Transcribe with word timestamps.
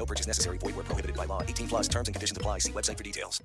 No 0.00 0.06
purchase 0.06 0.26
necessary. 0.26 0.56
Void 0.56 0.76
where 0.76 0.84
prohibited 0.84 1.14
by 1.14 1.26
law. 1.26 1.42
18 1.42 1.68
plus 1.68 1.86
terms 1.86 2.08
and 2.08 2.14
conditions 2.14 2.38
apply. 2.38 2.60
See 2.60 2.72
website 2.72 2.96
for 2.96 3.04
details. 3.04 3.42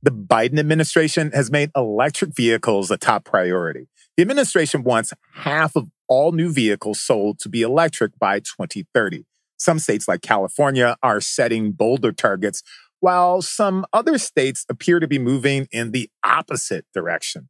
The 0.00 0.12
Biden 0.12 0.60
administration 0.60 1.32
has 1.34 1.50
made 1.50 1.72
electric 1.74 2.36
vehicles 2.36 2.92
a 2.92 2.96
top 2.96 3.24
priority. 3.24 3.88
The 4.16 4.22
administration 4.22 4.84
wants 4.84 5.12
half 5.32 5.74
of 5.74 5.90
all 6.06 6.30
new 6.30 6.52
vehicles 6.52 7.00
sold 7.00 7.40
to 7.40 7.48
be 7.48 7.62
electric 7.62 8.16
by 8.16 8.38
2030. 8.38 9.24
Some 9.56 9.80
states 9.80 10.06
like 10.06 10.22
California 10.22 10.96
are 11.02 11.20
setting 11.20 11.72
bolder 11.72 12.12
targets, 12.12 12.62
while 13.00 13.42
some 13.42 13.84
other 13.92 14.18
states 14.18 14.64
appear 14.68 15.00
to 15.00 15.08
be 15.08 15.18
moving 15.18 15.66
in 15.72 15.90
the 15.90 16.08
opposite 16.22 16.86
direction. 16.94 17.48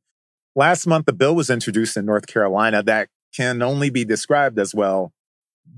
Last 0.54 0.86
month, 0.86 1.06
a 1.06 1.12
bill 1.12 1.34
was 1.34 1.50
introduced 1.50 1.98
in 1.98 2.06
North 2.06 2.26
Carolina 2.26 2.82
that 2.84 3.10
can 3.36 3.62
only 3.62 3.90
be 3.90 4.04
described 4.04 4.58
as, 4.58 4.74
well, 4.74 5.12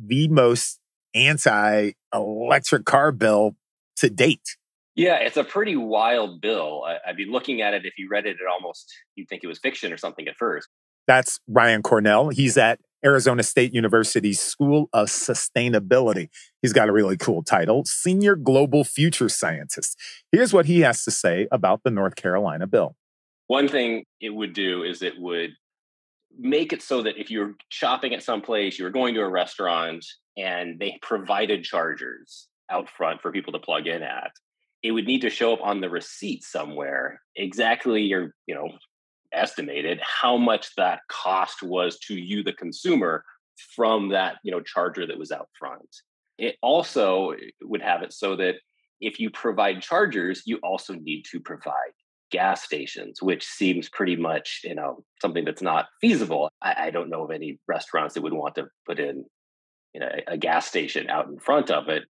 the 0.07 0.29
most 0.29 0.79
anti 1.15 1.93
electric 2.15 2.85
car 2.85 3.13
bill 3.13 3.57
to 3.97 4.11
date. 4.11 4.57
Yeah, 4.95 5.17
it's 5.17 5.37
a 5.37 5.45
pretty 5.45 5.77
wild 5.77 6.41
bill. 6.41 6.85
I, 6.85 6.99
would 7.09 7.17
be 7.17 7.25
looking 7.25 7.63
at 7.63 7.75
it 7.75 7.85
if 7.85 7.95
you 7.99 8.09
read 8.11 8.27
it, 8.27 8.31
it 8.31 8.49
almost 8.51 8.93
you'd 9.15 9.29
think 9.29 9.45
it 9.45 9.47
was 9.47 9.59
fiction 9.59 9.93
or 9.93 9.97
something 9.97 10.27
at 10.27 10.37
first. 10.37 10.69
That's 11.07 11.41
Ryan 11.49 11.83
Cornell. 11.83 12.31
He's 12.31 12.59
at 12.59 12.81
Arizona 13.05 13.43
State 13.43 13.73
University's 13.73 14.41
School 14.41 14.89
of 14.93 15.07
Sustainability. 15.07 16.29
He's 16.63 16.73
got 16.73 16.89
a 16.89 16.93
really 16.93 17.17
cool 17.17 17.43
title, 17.43 17.85
Senior 17.85 18.35
Global 18.35 18.83
Future 18.85 19.29
Scientist. 19.29 19.97
Here's 20.33 20.53
what 20.53 20.67
he 20.67 20.81
has 20.81 21.05
to 21.05 21.11
say 21.11 21.47
about 21.53 21.83
the 21.85 21.91
North 21.91 22.17
Carolina 22.17 22.67
bill. 22.67 22.97
One 23.47 23.69
thing 23.69 24.05
it 24.21 24.31
would 24.31 24.53
do 24.53 24.83
is 24.83 25.01
it 25.01 25.19
would 25.19 25.53
make 26.39 26.73
it 26.73 26.83
so 26.83 27.03
that 27.03 27.19
if 27.19 27.31
you're 27.31 27.55
shopping 27.69 28.15
at 28.15 28.23
some 28.23 28.41
place, 28.41 28.79
you're 28.79 28.91
going 28.91 29.15
to 29.15 29.21
a 29.21 29.29
restaurant, 29.29 30.05
and 30.37 30.79
they 30.79 30.99
provided 31.03 31.65
chargers 31.65 32.49
out 32.71 32.89
front 32.89 33.21
for 33.21 33.33
people 33.33 33.53
to 33.53 33.59
plug 33.59 33.87
in 33.87 34.03
at, 34.03 34.31
it 34.83 34.93
would 34.93 35.07
need 35.07 35.23
to 35.23 35.31
show 35.31 35.53
up 35.53 35.61
on 35.63 35.81
the 35.81 35.91
receipt 35.91 36.45
somewhere. 36.45 37.21
Exactly 37.37 38.03
your 38.03 38.35
you 38.47 38.55
know 38.55 38.71
estimated 39.33 40.01
how 40.03 40.37
much 40.37 40.75
that 40.77 41.01
cost 41.09 41.63
was 41.63 41.99
to 41.99 42.15
you 42.15 42.43
the 42.43 42.53
consumer 42.53 43.23
from 43.75 44.09
that 44.09 44.37
you 44.45 44.53
know 44.53 44.61
charger 44.61 45.07
that 45.07 45.19
was 45.19 45.33
out 45.33 45.49
front. 45.59 45.89
It 46.39 46.57
also 46.63 47.33
eh, 47.33 47.51
would 47.63 47.83
have 47.83 48.03
it 48.03 48.13
so 48.13 48.37
that 48.37 48.57
if 49.01 49.19
you 49.19 49.31
provide 49.31 49.83
chargers 49.83 50.43
you 50.47 50.59
also 50.63 50.95
need 50.95 51.25
to 51.31 51.41
provide 51.41 51.93
gas 52.31 52.63
stations 52.63 53.23
which 53.23 53.45
seems 53.45 53.89
pretty 53.89 54.17
much 54.17 54.61
you 54.65 54.75
know 54.75 55.03
something 55.21 55.45
that's 55.45 55.63
not 55.63 55.87
feasible 56.01 56.51
i, 56.63 56.75
I 56.79 56.91
don't 56.91 57.11
know 57.11 57.25
of 57.25 57.31
any 57.31 57.59
restaurants 57.67 58.15
that 58.15 58.23
would 58.23 58.33
want 58.33 58.57
to 58.57 58.69
put 58.87 58.99
in 58.99 59.25
you 59.95 60.01
know 60.01 60.09
a 60.27 60.37
gas 60.37 60.67
station 60.67 61.09
out 61.09 61.29
in 61.29 61.39
front 61.39 61.71
of 61.71 61.89
it 61.89 62.05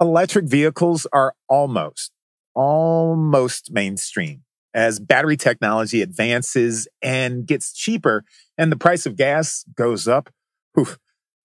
electric 0.00 0.46
vehicles 0.46 1.06
are 1.12 1.34
almost, 1.48 2.12
almost 2.54 3.70
mainstream. 3.72 4.42
As 4.72 5.00
battery 5.00 5.36
technology 5.36 6.00
advances 6.00 6.88
and 7.02 7.46
gets 7.46 7.72
cheaper 7.72 8.24
and 8.56 8.70
the 8.70 8.76
price 8.76 9.04
of 9.04 9.16
gas 9.16 9.64
goes 9.76 10.06
up, 10.06 10.30
whew, 10.74 10.94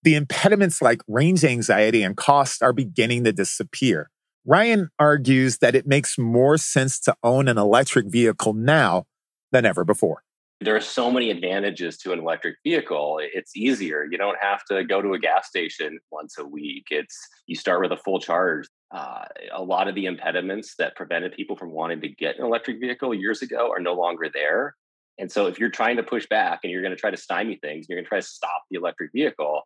the 0.04 0.16
impediments 0.16 0.82
like 0.82 1.02
range 1.08 1.44
anxiety 1.44 2.04
and 2.04 2.16
cost 2.16 2.62
are 2.62 2.74
beginning 2.74 3.24
to 3.24 3.34
disappear. 3.34 4.12
Ryan 4.46 4.90
argues 5.00 5.58
that 5.58 5.76
it 5.76 5.88
makes 5.88 6.18
more 6.18 6.58
sense 6.58 7.00
to 7.02 7.16
own 7.24 7.48
an 7.48 7.58
electric 7.58 8.08
vehicle 8.08 8.54
now 8.54 9.06
than 9.52 9.66
ever 9.66 9.84
before. 9.84 10.22
There 10.62 10.76
are 10.76 10.82
so 10.82 11.12
many 11.12 11.32
advantages 11.32 11.98
to 12.00 12.14
an 12.14 12.20
electric 12.20 12.56
vehicle 12.64 13.20
it's 13.22 13.56
easier. 13.58 14.08
You 14.10 14.18
don't 14.18 14.38
have 14.42 14.64
to 14.66 14.84
go 14.86 15.02
to 15.02 15.14
a 15.14 15.20
gas 15.20 15.48
station 15.48 16.00
once 16.12 16.38
a 16.38 16.46
week. 16.46 16.86
It's 16.92 17.18
you 17.46 17.56
start 17.56 17.82
with 17.82 17.92
a 17.92 17.98
full 17.98 18.20
charge. 18.20 18.68
Uh, 18.92 19.26
a 19.52 19.62
lot 19.62 19.88
of 19.88 19.96
the 19.96 20.06
impediments 20.06 20.76
that 20.78 20.96
prevented 20.96 21.34
people 21.34 21.58
from 21.58 21.72
wanting 21.72 22.00
to 22.02 22.08
get 22.08 22.40
an 22.40 22.46
electric 22.46 22.80
vehicle 22.80 23.14
years 23.14 23.42
ago 23.42 23.70
are 23.70 23.82
no 23.82 23.94
longer 23.94 24.30
there. 24.34 24.76
And 25.18 25.32
so 25.32 25.48
if 25.48 25.60
you're 25.60 25.70
trying 25.70 25.98
to 25.98 26.04
push 26.04 26.26
back 26.28 26.60
and 26.64 26.72
you're 26.72 26.82
going 26.82 26.96
to 26.96 27.00
try 27.00 27.12
to 27.12 27.18
stymie 27.18 27.60
things 27.62 27.88
you're 27.90 27.98
going 27.98 28.06
to 28.06 28.10
try 28.10 28.20
to 28.20 28.26
stop 28.26 28.64
the 28.70 28.78
electric 28.78 29.12
vehicle 29.14 29.62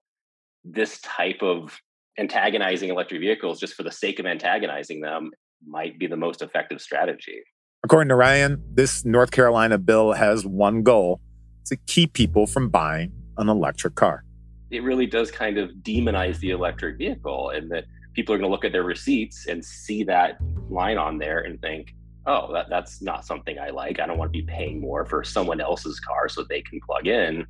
this 0.64 1.00
type 1.02 1.42
of 1.42 1.80
antagonizing 2.20 2.90
electric 2.90 3.22
vehicles 3.22 3.60
just 3.60 3.74
for 3.74 3.84
the 3.84 3.92
sake 3.92 4.20
of 4.20 4.26
antagonizing 4.26 5.02
them 5.02 5.32
might 5.66 5.98
be 5.98 6.08
the 6.08 6.18
most 6.18 6.42
effective 6.42 6.82
strategy 6.82 7.42
According 7.84 8.10
to 8.10 8.16
Ryan, 8.16 8.62
this 8.74 9.06
North 9.06 9.32
Carolina 9.32 9.78
bill 9.78 10.12
has 10.12 10.46
one 10.46 10.84
goal 10.84 11.22
to 11.66 11.78
keep 11.88 12.12
people 12.14 12.46
from 12.46 12.70
buying 12.70 13.12
an 13.38 13.48
electric 13.48 13.96
car. 13.96 14.26
It 14.70 14.84
really 14.84 15.06
does 15.06 15.32
kind 15.32 15.58
of 15.58 15.70
demonize 15.82 16.40
the 16.40 16.52
electric 16.52 16.98
vehicle, 16.98 17.52
and 17.52 17.72
that 17.72 17.86
people 18.14 18.36
are 18.36 18.38
going 18.38 18.50
to 18.50 18.52
look 18.52 18.66
at 18.66 18.74
their 18.74 18.84
receipts 18.84 19.48
and 19.48 19.64
see 19.64 20.04
that 20.04 20.38
line 20.70 20.98
on 20.98 21.18
there 21.18 21.40
and 21.40 21.60
think, 21.62 21.96
oh, 22.26 22.52
that, 22.52 22.70
that's 22.70 23.02
not 23.02 23.26
something 23.26 23.58
I 23.58 23.70
like. 23.70 24.02
I 24.02 24.06
don't 24.06 24.18
want 24.18 24.34
to 24.34 24.38
be 24.38 24.46
paying 24.46 24.82
more 24.82 25.06
for 25.06 25.24
someone 25.24 25.62
else's 25.62 26.02
car 26.02 26.28
so 26.28 26.44
they 26.44 26.62
can 26.62 26.82
plug 26.86 27.08
in. 27.08 27.46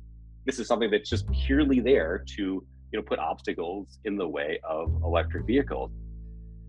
This 0.46 0.60
is 0.60 0.68
something 0.68 0.90
that's 0.90 1.10
just 1.10 1.30
purely 1.32 1.80
there 1.80 2.24
to 2.36 2.64
you 2.92 2.98
know 2.98 3.02
put 3.02 3.18
obstacles 3.18 3.98
in 4.04 4.16
the 4.16 4.26
way 4.26 4.60
of 4.68 4.88
electric 5.04 5.46
vehicles. 5.46 5.90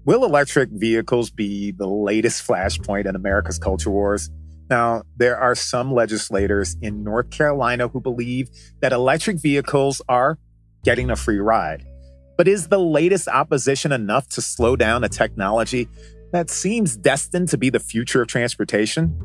Will 0.06 0.26
electric 0.26 0.70
vehicles 0.72 1.30
be 1.30 1.72
the 1.72 1.88
latest 1.88 2.48
flashpoint 2.48 3.06
in 3.06 3.16
America's 3.16 3.60
culture 3.60 3.92
wars? 3.92 4.30
Now, 4.70 5.04
there 5.18 5.38
are 5.38 5.54
some 5.54 5.94
legislators 5.94 6.76
in 6.82 7.04
North 7.04 7.30
Carolina 7.30 7.88
who 7.88 8.00
believe 8.00 8.50
that 8.82 8.94
electric 8.94 9.38
vehicles 9.38 10.02
are 10.08 10.40
getting 10.84 11.12
a 11.12 11.16
free 11.16 11.40
ride. 11.40 11.86
But 12.38 12.48
is 12.48 12.70
the 12.70 12.80
latest 12.80 13.28
opposition 13.28 13.92
enough 13.92 14.28
to 14.30 14.42
slow 14.42 14.76
down 14.76 15.04
a 15.04 15.10
technology 15.10 15.88
that 16.32 16.50
seems 16.50 16.96
destined 16.96 17.50
to 17.50 17.58
be 17.58 17.70
the 17.70 17.80
future 17.80 18.22
of 18.22 18.28
transportation? 18.28 19.20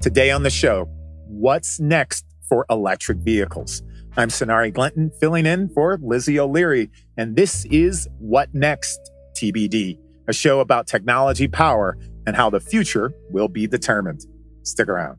Today 0.00 0.30
on 0.30 0.42
the 0.42 0.50
show, 0.50 0.84
what's 1.26 1.80
next 1.80 2.24
for 2.50 2.66
electric 2.68 3.16
vehicles? 3.18 3.82
I'm 4.18 4.28
Sonari 4.28 4.74
Glinton, 4.74 5.10
filling 5.18 5.46
in 5.46 5.70
for 5.70 5.98
Lizzie 6.02 6.38
O'Leary, 6.38 6.90
and 7.16 7.34
this 7.34 7.64
is 7.70 8.06
What 8.18 8.54
Next 8.54 8.98
TBD 9.40 9.96
a 10.30 10.32
show 10.32 10.60
about 10.60 10.86
technology, 10.86 11.48
power, 11.48 11.98
and 12.26 12.36
how 12.36 12.48
the 12.48 12.60
future 12.60 13.12
will 13.30 13.48
be 13.48 13.66
determined. 13.66 14.24
Stick 14.62 14.88
around. 14.88 15.18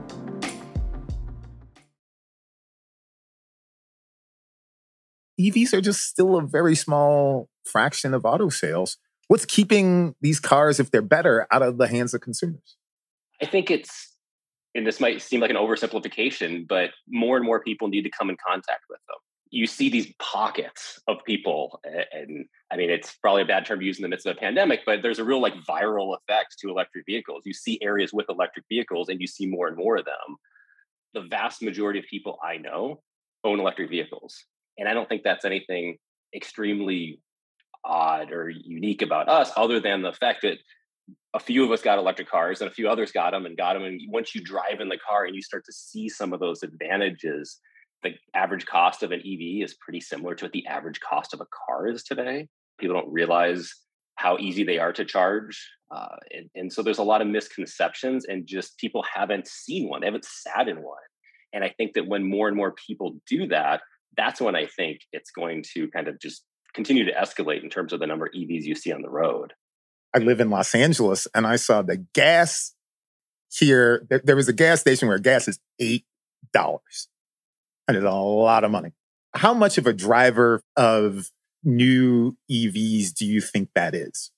EVs 5.39 5.73
are 5.73 5.81
just 5.81 6.01
still 6.01 6.35
a 6.35 6.41
very 6.41 6.75
small 6.75 7.47
fraction 7.65 8.13
of 8.13 8.25
auto 8.25 8.49
sales. 8.49 8.97
What's 9.27 9.45
keeping 9.45 10.15
these 10.21 10.39
cars, 10.39 10.79
if 10.79 10.91
they're 10.91 11.01
better, 11.01 11.47
out 11.51 11.61
of 11.61 11.77
the 11.77 11.87
hands 11.87 12.13
of 12.13 12.21
consumers? 12.21 12.75
I 13.41 13.45
think 13.45 13.71
it's, 13.71 14.15
and 14.75 14.85
this 14.85 14.99
might 14.99 15.21
seem 15.21 15.39
like 15.39 15.49
an 15.49 15.55
oversimplification, 15.55 16.67
but 16.67 16.91
more 17.07 17.37
and 17.37 17.45
more 17.45 17.61
people 17.63 17.87
need 17.87 18.03
to 18.03 18.09
come 18.09 18.29
in 18.29 18.37
contact 18.45 18.83
with 18.89 18.99
them. 19.07 19.17
you 19.51 19.67
see 19.67 19.89
these 19.89 20.13
pockets 20.19 20.99
of 21.07 21.17
people 21.25 21.81
and 22.13 22.45
i 22.71 22.77
mean 22.77 22.89
it's 22.89 23.15
probably 23.21 23.41
a 23.41 23.45
bad 23.45 23.65
term 23.65 23.79
to 23.79 23.85
use 23.85 23.97
in 23.97 24.01
the 24.01 24.07
midst 24.07 24.25
of 24.25 24.35
a 24.35 24.39
pandemic 24.39 24.79
but 24.85 25.01
there's 25.01 25.19
a 25.19 25.23
real 25.23 25.41
like 25.41 25.53
viral 25.69 26.15
effect 26.17 26.55
to 26.59 26.69
electric 26.69 27.05
vehicles 27.05 27.41
you 27.45 27.53
see 27.53 27.77
areas 27.81 28.13
with 28.13 28.25
electric 28.29 28.65
vehicles 28.69 29.09
and 29.09 29.19
you 29.19 29.27
see 29.27 29.45
more 29.45 29.67
and 29.67 29.75
more 29.75 29.97
of 29.97 30.05
them 30.05 30.37
the 31.13 31.21
vast 31.23 31.61
majority 31.61 31.99
of 31.99 32.05
people 32.05 32.39
i 32.43 32.55
know 32.57 33.01
own 33.43 33.59
electric 33.59 33.89
vehicles 33.89 34.45
and 34.81 34.89
i 34.89 34.93
don't 34.93 35.07
think 35.07 35.23
that's 35.23 35.45
anything 35.45 35.97
extremely 36.35 37.21
odd 37.85 38.31
or 38.31 38.49
unique 38.49 39.01
about 39.01 39.29
us 39.29 39.51
other 39.55 39.79
than 39.79 40.01
the 40.01 40.11
fact 40.13 40.41
that 40.41 40.57
a 41.33 41.39
few 41.39 41.63
of 41.63 41.71
us 41.71 41.81
got 41.81 41.97
electric 41.97 42.29
cars 42.29 42.59
and 42.59 42.69
a 42.69 42.73
few 42.73 42.89
others 42.89 43.11
got 43.13 43.31
them 43.31 43.45
and 43.45 43.55
got 43.55 43.73
them 43.73 43.83
and 43.83 44.01
once 44.09 44.35
you 44.35 44.41
drive 44.41 44.81
in 44.81 44.89
the 44.89 44.97
car 44.97 45.23
and 45.23 45.35
you 45.35 45.41
start 45.41 45.63
to 45.65 45.71
see 45.71 46.09
some 46.09 46.33
of 46.33 46.41
those 46.41 46.63
advantages 46.63 47.59
the 48.03 48.13
average 48.33 48.65
cost 48.65 49.03
of 49.03 49.11
an 49.11 49.19
EV 49.19 49.63
is 49.63 49.75
pretty 49.75 50.01
similar 50.01 50.35
to 50.35 50.45
what 50.45 50.51
the 50.51 50.65
average 50.67 50.99
cost 50.99 51.33
of 51.33 51.41
a 51.41 51.45
car 51.67 51.87
is 51.87 52.03
today. 52.03 52.47
People 52.79 52.95
don't 52.95 53.11
realize 53.11 53.71
how 54.15 54.37
easy 54.39 54.63
they 54.63 54.77
are 54.77 54.93
to 54.93 55.05
charge. 55.05 55.67
Uh, 55.93 56.15
and, 56.31 56.49
and, 56.55 56.73
so 56.73 56.81
there's 56.81 56.99
a 56.99 57.03
lot 57.03 57.21
of 57.21 57.27
misconceptions, 57.27 58.25
and 58.25 58.47
just 58.47 58.77
people 58.77 59.03
haven't 59.13 59.47
seen 59.47 59.89
one, 59.89 60.01
they 60.01 60.07
haven't 60.07 60.25
sat 60.25 60.69
in 60.69 60.77
one. 60.77 60.97
And 61.53 61.65
I 61.65 61.73
think 61.77 61.93
that 61.93 62.07
when 62.07 62.23
more 62.23 62.47
and 62.47 62.55
more 62.55 62.71
people 62.71 63.17
do 63.27 63.47
that, 63.47 63.81
that's 64.17 64.41
when 64.41 64.55
I 64.55 64.65
think 64.65 65.01
it's 65.11 65.31
going 65.31 65.63
to 65.73 65.89
kind 65.89 66.07
of 66.07 66.19
just 66.19 66.43
continue 66.73 67.05
to 67.05 67.13
escalate 67.13 67.63
in 67.63 67.69
terms 67.69 67.93
of 67.93 67.99
the 67.99 68.07
number 68.07 68.25
of 68.25 68.33
EVs 68.33 68.63
you 68.63 68.75
see 68.75 68.91
on 68.91 69.01
the 69.01 69.09
road. 69.09 69.53
I 70.13 70.19
live 70.19 70.39
in 70.39 70.49
Los 70.49 70.75
Angeles 70.75 71.27
and 71.33 71.47
I 71.47 71.55
saw 71.55 71.81
the 71.81 72.05
gas 72.13 72.73
here. 73.51 74.05
There, 74.09 74.21
there 74.23 74.35
was 74.35 74.49
a 74.49 74.53
gas 74.53 74.81
station 74.81 75.07
where 75.07 75.19
gas 75.19 75.47
is 75.47 75.59
$8. 75.81 76.03
That 76.53 77.95
is 77.95 78.03
a 78.03 78.11
lot 78.11 78.63
of 78.63 78.71
money. 78.71 78.91
How 79.33 79.53
much 79.53 79.77
of 79.77 79.87
a 79.87 79.93
driver 79.93 80.61
of 80.75 81.31
new 81.63 82.37
EVs 82.49 83.13
do 83.13 83.25
you 83.25 83.41
think 83.41 83.69
that 83.75 83.95
is? 83.95 84.31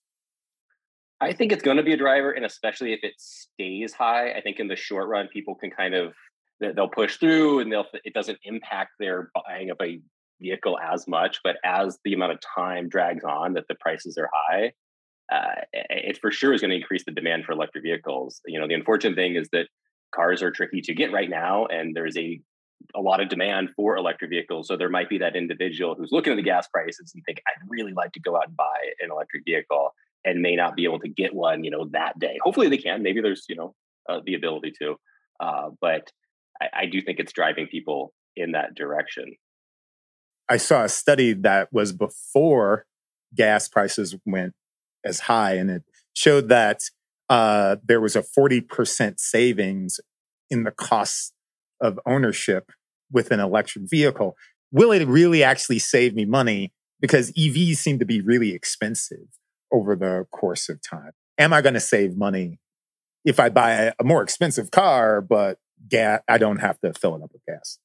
I 1.19 1.33
think 1.33 1.51
it's 1.51 1.63
going 1.63 1.77
to 1.77 1.83
be 1.83 1.93
a 1.93 1.97
driver, 1.97 2.31
and 2.31 2.45
especially 2.45 2.91
if 2.91 2.99
it 3.01 3.13
stays 3.17 3.93
high. 3.93 4.33
I 4.33 4.41
think 4.41 4.59
in 4.59 4.67
the 4.67 4.75
short 4.75 5.07
run, 5.07 5.29
people 5.31 5.55
can 5.55 5.71
kind 5.71 5.95
of 5.95 6.13
they'll 6.59 6.87
push 6.87 7.17
through, 7.17 7.59
and 7.59 7.71
they'll 7.71 7.85
it 8.03 8.13
doesn't 8.13 8.39
impact 8.43 8.91
their 8.99 9.31
buying 9.33 9.69
of 9.69 9.77
a 9.81 10.01
vehicle 10.41 10.77
as 10.79 11.07
much. 11.07 11.39
But 11.43 11.57
as 11.63 11.97
the 12.03 12.13
amount 12.13 12.33
of 12.33 12.39
time 12.55 12.89
drags 12.89 13.23
on, 13.23 13.53
that 13.53 13.65
the 13.67 13.75
prices 13.75 14.17
are 14.17 14.29
high, 14.33 14.71
uh, 15.31 15.61
it 15.73 16.19
for 16.19 16.31
sure 16.31 16.53
is 16.53 16.61
going 16.61 16.71
to 16.71 16.77
increase 16.77 17.03
the 17.05 17.11
demand 17.11 17.45
for 17.45 17.53
electric 17.53 17.83
vehicles. 17.83 18.41
You 18.45 18.59
know, 18.59 18.67
the 18.67 18.73
unfortunate 18.73 19.15
thing 19.15 19.35
is 19.35 19.49
that 19.51 19.67
cars 20.13 20.41
are 20.43 20.51
tricky 20.51 20.81
to 20.81 20.93
get 20.93 21.11
right 21.11 21.29
now, 21.29 21.65
and 21.65 21.95
there's 21.95 22.17
a 22.17 22.39
a 22.95 23.01
lot 23.01 23.21
of 23.21 23.29
demand 23.29 23.69
for 23.75 23.95
electric 23.95 24.29
vehicles. 24.29 24.67
So 24.67 24.75
there 24.75 24.89
might 24.89 25.09
be 25.09 25.17
that 25.19 25.35
individual 25.37 25.95
who's 25.95 26.11
looking 26.11 26.33
at 26.33 26.35
the 26.35 26.43
gas 26.43 26.67
prices 26.67 27.13
and 27.15 27.23
think, 27.23 27.41
I'd 27.47 27.69
really 27.69 27.93
like 27.93 28.11
to 28.13 28.19
go 28.19 28.35
out 28.35 28.47
and 28.47 28.57
buy 28.57 28.77
an 28.99 29.09
electric 29.09 29.43
vehicle 29.45 29.93
and 30.25 30.41
may 30.41 30.55
not 30.55 30.75
be 30.75 30.83
able 30.83 30.99
to 30.99 31.07
get 31.07 31.33
one, 31.33 31.63
you 31.63 31.71
know, 31.71 31.85
that 31.91 32.19
day. 32.19 32.37
Hopefully 32.41 32.67
they 32.67 32.77
can. 32.77 33.01
Maybe 33.01 33.21
there's, 33.21 33.45
you 33.47 33.55
know, 33.55 33.73
uh, 34.09 34.19
the 34.25 34.33
ability 34.35 34.73
to. 34.79 34.95
Uh, 35.39 35.69
but 35.79 36.11
I, 36.61 36.67
I 36.73 36.85
do 36.85 37.01
think 37.01 37.19
it's 37.19 37.33
driving 37.33 37.67
people 37.67 38.13
in 38.35 38.51
that 38.53 38.75
direction. 38.75 39.35
I 40.49 40.57
saw 40.57 40.83
a 40.83 40.89
study 40.89 41.33
that 41.33 41.71
was 41.71 41.93
before 41.93 42.85
gas 43.35 43.67
prices 43.67 44.15
went 44.25 44.53
as 45.05 45.21
high, 45.21 45.53
and 45.53 45.69
it 45.69 45.83
showed 46.13 46.49
that 46.49 46.81
uh, 47.29 47.77
there 47.83 48.01
was 48.01 48.15
a 48.15 48.23
40% 48.23 49.19
savings 49.19 49.99
in 50.49 50.63
the 50.63 50.71
cost 50.71 51.33
of 51.81 51.99
ownership 52.05 52.71
with 53.11 53.31
an 53.31 53.39
electric 53.39 53.89
vehicle. 53.89 54.35
Will 54.71 54.91
it 54.91 55.07
really 55.07 55.43
actually 55.43 55.79
save 55.79 56.15
me 56.15 56.25
money? 56.25 56.71
Because 56.99 57.31
EVs 57.33 57.77
seem 57.77 57.99
to 57.99 58.05
be 58.05 58.21
really 58.21 58.53
expensive 58.53 59.27
over 59.71 59.95
the 59.95 60.25
course 60.31 60.69
of 60.69 60.79
time. 60.81 61.11
Am 61.37 61.53
I 61.53 61.61
going 61.61 61.73
to 61.73 61.79
save 61.79 62.15
money 62.15 62.59
if 63.25 63.39
I 63.39 63.49
buy 63.49 63.93
a 63.97 64.03
more 64.03 64.21
expensive 64.21 64.71
car, 64.71 65.21
but 65.21 65.57
gas, 65.87 66.21
I 66.27 66.37
don't 66.37 66.59
have 66.59 66.79
to 66.81 66.93
fill 66.93 67.15
it 67.15 67.23
up 67.23 67.31
with 67.33 67.45
gas? 67.47 67.79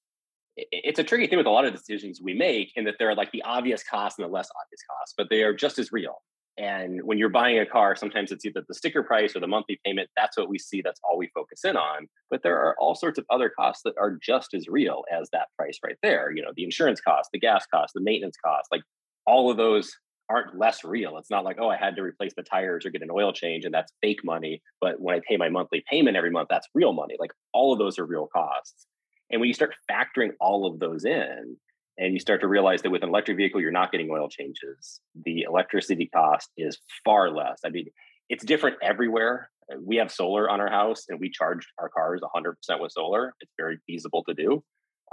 It's 0.56 0.98
a 0.98 1.04
tricky 1.04 1.28
thing 1.28 1.38
with 1.38 1.46
a 1.46 1.50
lot 1.50 1.64
of 1.64 1.72
decisions 1.72 2.20
we 2.22 2.34
make 2.34 2.72
in 2.74 2.84
that 2.84 2.96
there 2.98 3.08
are 3.08 3.14
like 3.14 3.30
the 3.30 3.42
obvious 3.42 3.84
costs 3.84 4.18
and 4.18 4.26
the 4.26 4.32
less 4.32 4.48
obvious 4.50 4.80
costs, 4.90 5.14
but 5.16 5.28
they 5.30 5.42
are 5.42 5.54
just 5.54 5.78
as 5.78 5.92
real. 5.92 6.16
And 6.58 7.04
when 7.04 7.18
you're 7.18 7.28
buying 7.28 7.60
a 7.60 7.64
car, 7.64 7.94
sometimes 7.94 8.32
it's 8.32 8.44
either 8.44 8.64
the 8.66 8.74
sticker 8.74 9.04
price 9.04 9.36
or 9.36 9.40
the 9.40 9.46
monthly 9.46 9.78
payment. 9.84 10.10
That's 10.16 10.36
what 10.36 10.48
we 10.48 10.58
see. 10.58 10.82
That's 10.82 11.00
all 11.04 11.16
we 11.16 11.30
focus 11.32 11.64
in 11.64 11.76
on. 11.76 12.08
But 12.30 12.42
there 12.42 12.56
are 12.56 12.74
all 12.80 12.96
sorts 12.96 13.16
of 13.16 13.24
other 13.30 13.48
costs 13.48 13.82
that 13.84 13.94
are 13.96 14.18
just 14.20 14.52
as 14.54 14.66
real 14.66 15.04
as 15.12 15.28
that 15.32 15.46
price 15.56 15.78
right 15.84 15.96
there. 16.02 16.32
You 16.34 16.42
know, 16.42 16.50
the 16.56 16.64
insurance 16.64 17.00
cost, 17.00 17.30
the 17.32 17.38
gas 17.38 17.64
cost, 17.72 17.94
the 17.94 18.00
maintenance 18.00 18.36
cost, 18.44 18.66
like 18.72 18.82
all 19.24 19.52
of 19.52 19.56
those 19.56 19.92
aren't 20.30 20.58
less 20.58 20.84
real. 20.84 21.16
It's 21.16 21.30
not 21.30 21.44
like, 21.44 21.56
oh, 21.60 21.68
I 21.68 21.76
had 21.76 21.96
to 21.96 22.02
replace 22.02 22.34
the 22.36 22.42
tires 22.42 22.84
or 22.84 22.90
get 22.90 23.02
an 23.02 23.10
oil 23.10 23.32
change 23.32 23.64
and 23.64 23.72
that's 23.72 23.92
fake 24.02 24.24
money. 24.24 24.62
But 24.80 25.00
when 25.00 25.16
I 25.16 25.20
pay 25.26 25.36
my 25.36 25.48
monthly 25.48 25.82
payment 25.90 26.16
every 26.16 26.30
month, 26.30 26.48
that's 26.50 26.68
real 26.74 26.92
money. 26.92 27.16
Like 27.18 27.32
all 27.52 27.72
of 27.72 27.78
those 27.78 27.98
are 27.98 28.04
real 28.04 28.28
costs. 28.34 28.86
And 29.30 29.40
when 29.40 29.48
you 29.48 29.54
start 29.54 29.74
factoring 29.90 30.30
all 30.40 30.66
of 30.66 30.78
those 30.78 31.04
in, 31.04 31.56
and 31.98 32.12
you 32.14 32.20
start 32.20 32.40
to 32.40 32.48
realize 32.48 32.80
that 32.82 32.90
with 32.90 33.02
an 33.02 33.08
electric 33.08 33.36
vehicle 33.36 33.60
you're 33.60 33.72
not 33.72 33.90
getting 33.90 34.08
oil 34.10 34.28
changes 34.28 35.00
the 35.24 35.42
electricity 35.42 36.06
cost 36.14 36.48
is 36.56 36.78
far 37.04 37.30
less 37.30 37.60
i 37.66 37.68
mean 37.68 37.86
it's 38.28 38.44
different 38.44 38.76
everywhere 38.82 39.50
we 39.84 39.96
have 39.96 40.10
solar 40.10 40.48
on 40.48 40.60
our 40.60 40.70
house 40.70 41.04
and 41.08 41.20
we 41.20 41.28
charge 41.28 41.66
our 41.78 41.88
cars 41.88 42.20
100% 42.22 42.54
with 42.80 42.92
solar 42.92 43.34
it's 43.40 43.52
very 43.58 43.78
feasible 43.86 44.24
to 44.24 44.34
do 44.34 44.62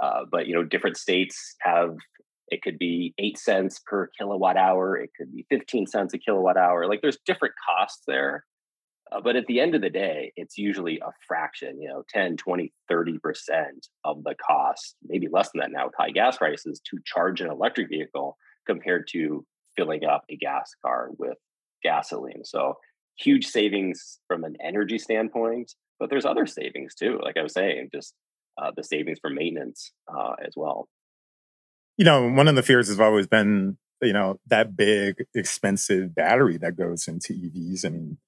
uh, 0.00 0.20
but 0.30 0.46
you 0.46 0.54
know 0.54 0.62
different 0.62 0.96
states 0.96 1.56
have 1.60 1.96
it 2.48 2.62
could 2.62 2.78
be 2.78 3.14
8 3.18 3.38
cents 3.38 3.80
per 3.84 4.08
kilowatt 4.18 4.56
hour 4.56 4.96
it 4.96 5.10
could 5.16 5.32
be 5.32 5.46
15 5.50 5.86
cents 5.86 6.14
a 6.14 6.18
kilowatt 6.18 6.56
hour 6.56 6.86
like 6.86 7.02
there's 7.02 7.18
different 7.26 7.54
costs 7.68 8.02
there 8.06 8.44
uh, 9.12 9.20
but 9.20 9.36
at 9.36 9.46
the 9.46 9.60
end 9.60 9.74
of 9.74 9.82
the 9.82 9.90
day, 9.90 10.32
it's 10.36 10.58
usually 10.58 10.98
a 10.98 11.12
fraction, 11.28 11.80
you 11.80 11.88
know, 11.88 12.02
10, 12.08 12.36
20, 12.36 12.72
30% 12.90 13.18
of 14.04 14.24
the 14.24 14.34
cost, 14.34 14.96
maybe 15.04 15.28
less 15.30 15.50
than 15.52 15.60
that 15.60 15.70
now 15.70 15.86
with 15.86 15.94
high 15.96 16.10
gas 16.10 16.38
prices 16.38 16.80
to 16.90 16.98
charge 17.04 17.40
an 17.40 17.50
electric 17.50 17.88
vehicle 17.88 18.36
compared 18.66 19.06
to 19.12 19.46
filling 19.76 20.04
up 20.04 20.24
a 20.28 20.36
gas 20.36 20.72
car 20.84 21.10
with 21.18 21.38
gasoline. 21.84 22.44
So 22.44 22.74
huge 23.16 23.46
savings 23.46 24.18
from 24.26 24.42
an 24.42 24.56
energy 24.60 24.98
standpoint, 24.98 25.72
but 26.00 26.10
there's 26.10 26.26
other 26.26 26.46
savings 26.46 26.94
too. 26.94 27.20
Like 27.22 27.36
I 27.36 27.42
was 27.42 27.52
saying, 27.52 27.90
just 27.94 28.12
uh, 28.60 28.72
the 28.76 28.82
savings 28.82 29.18
for 29.20 29.30
maintenance 29.30 29.92
uh, 30.12 30.34
as 30.44 30.54
well. 30.56 30.88
You 31.96 32.04
know, 32.04 32.28
one 32.28 32.48
of 32.48 32.56
the 32.56 32.62
fears 32.62 32.88
has 32.88 33.00
always 33.00 33.26
been, 33.26 33.78
you 34.02 34.12
know, 34.12 34.38
that 34.46 34.76
big, 34.76 35.24
expensive 35.34 36.14
battery 36.14 36.58
that 36.58 36.76
goes 36.76 37.08
into 37.08 37.32
EVs. 37.32 37.84
I 37.84 37.88
mean, 37.88 38.18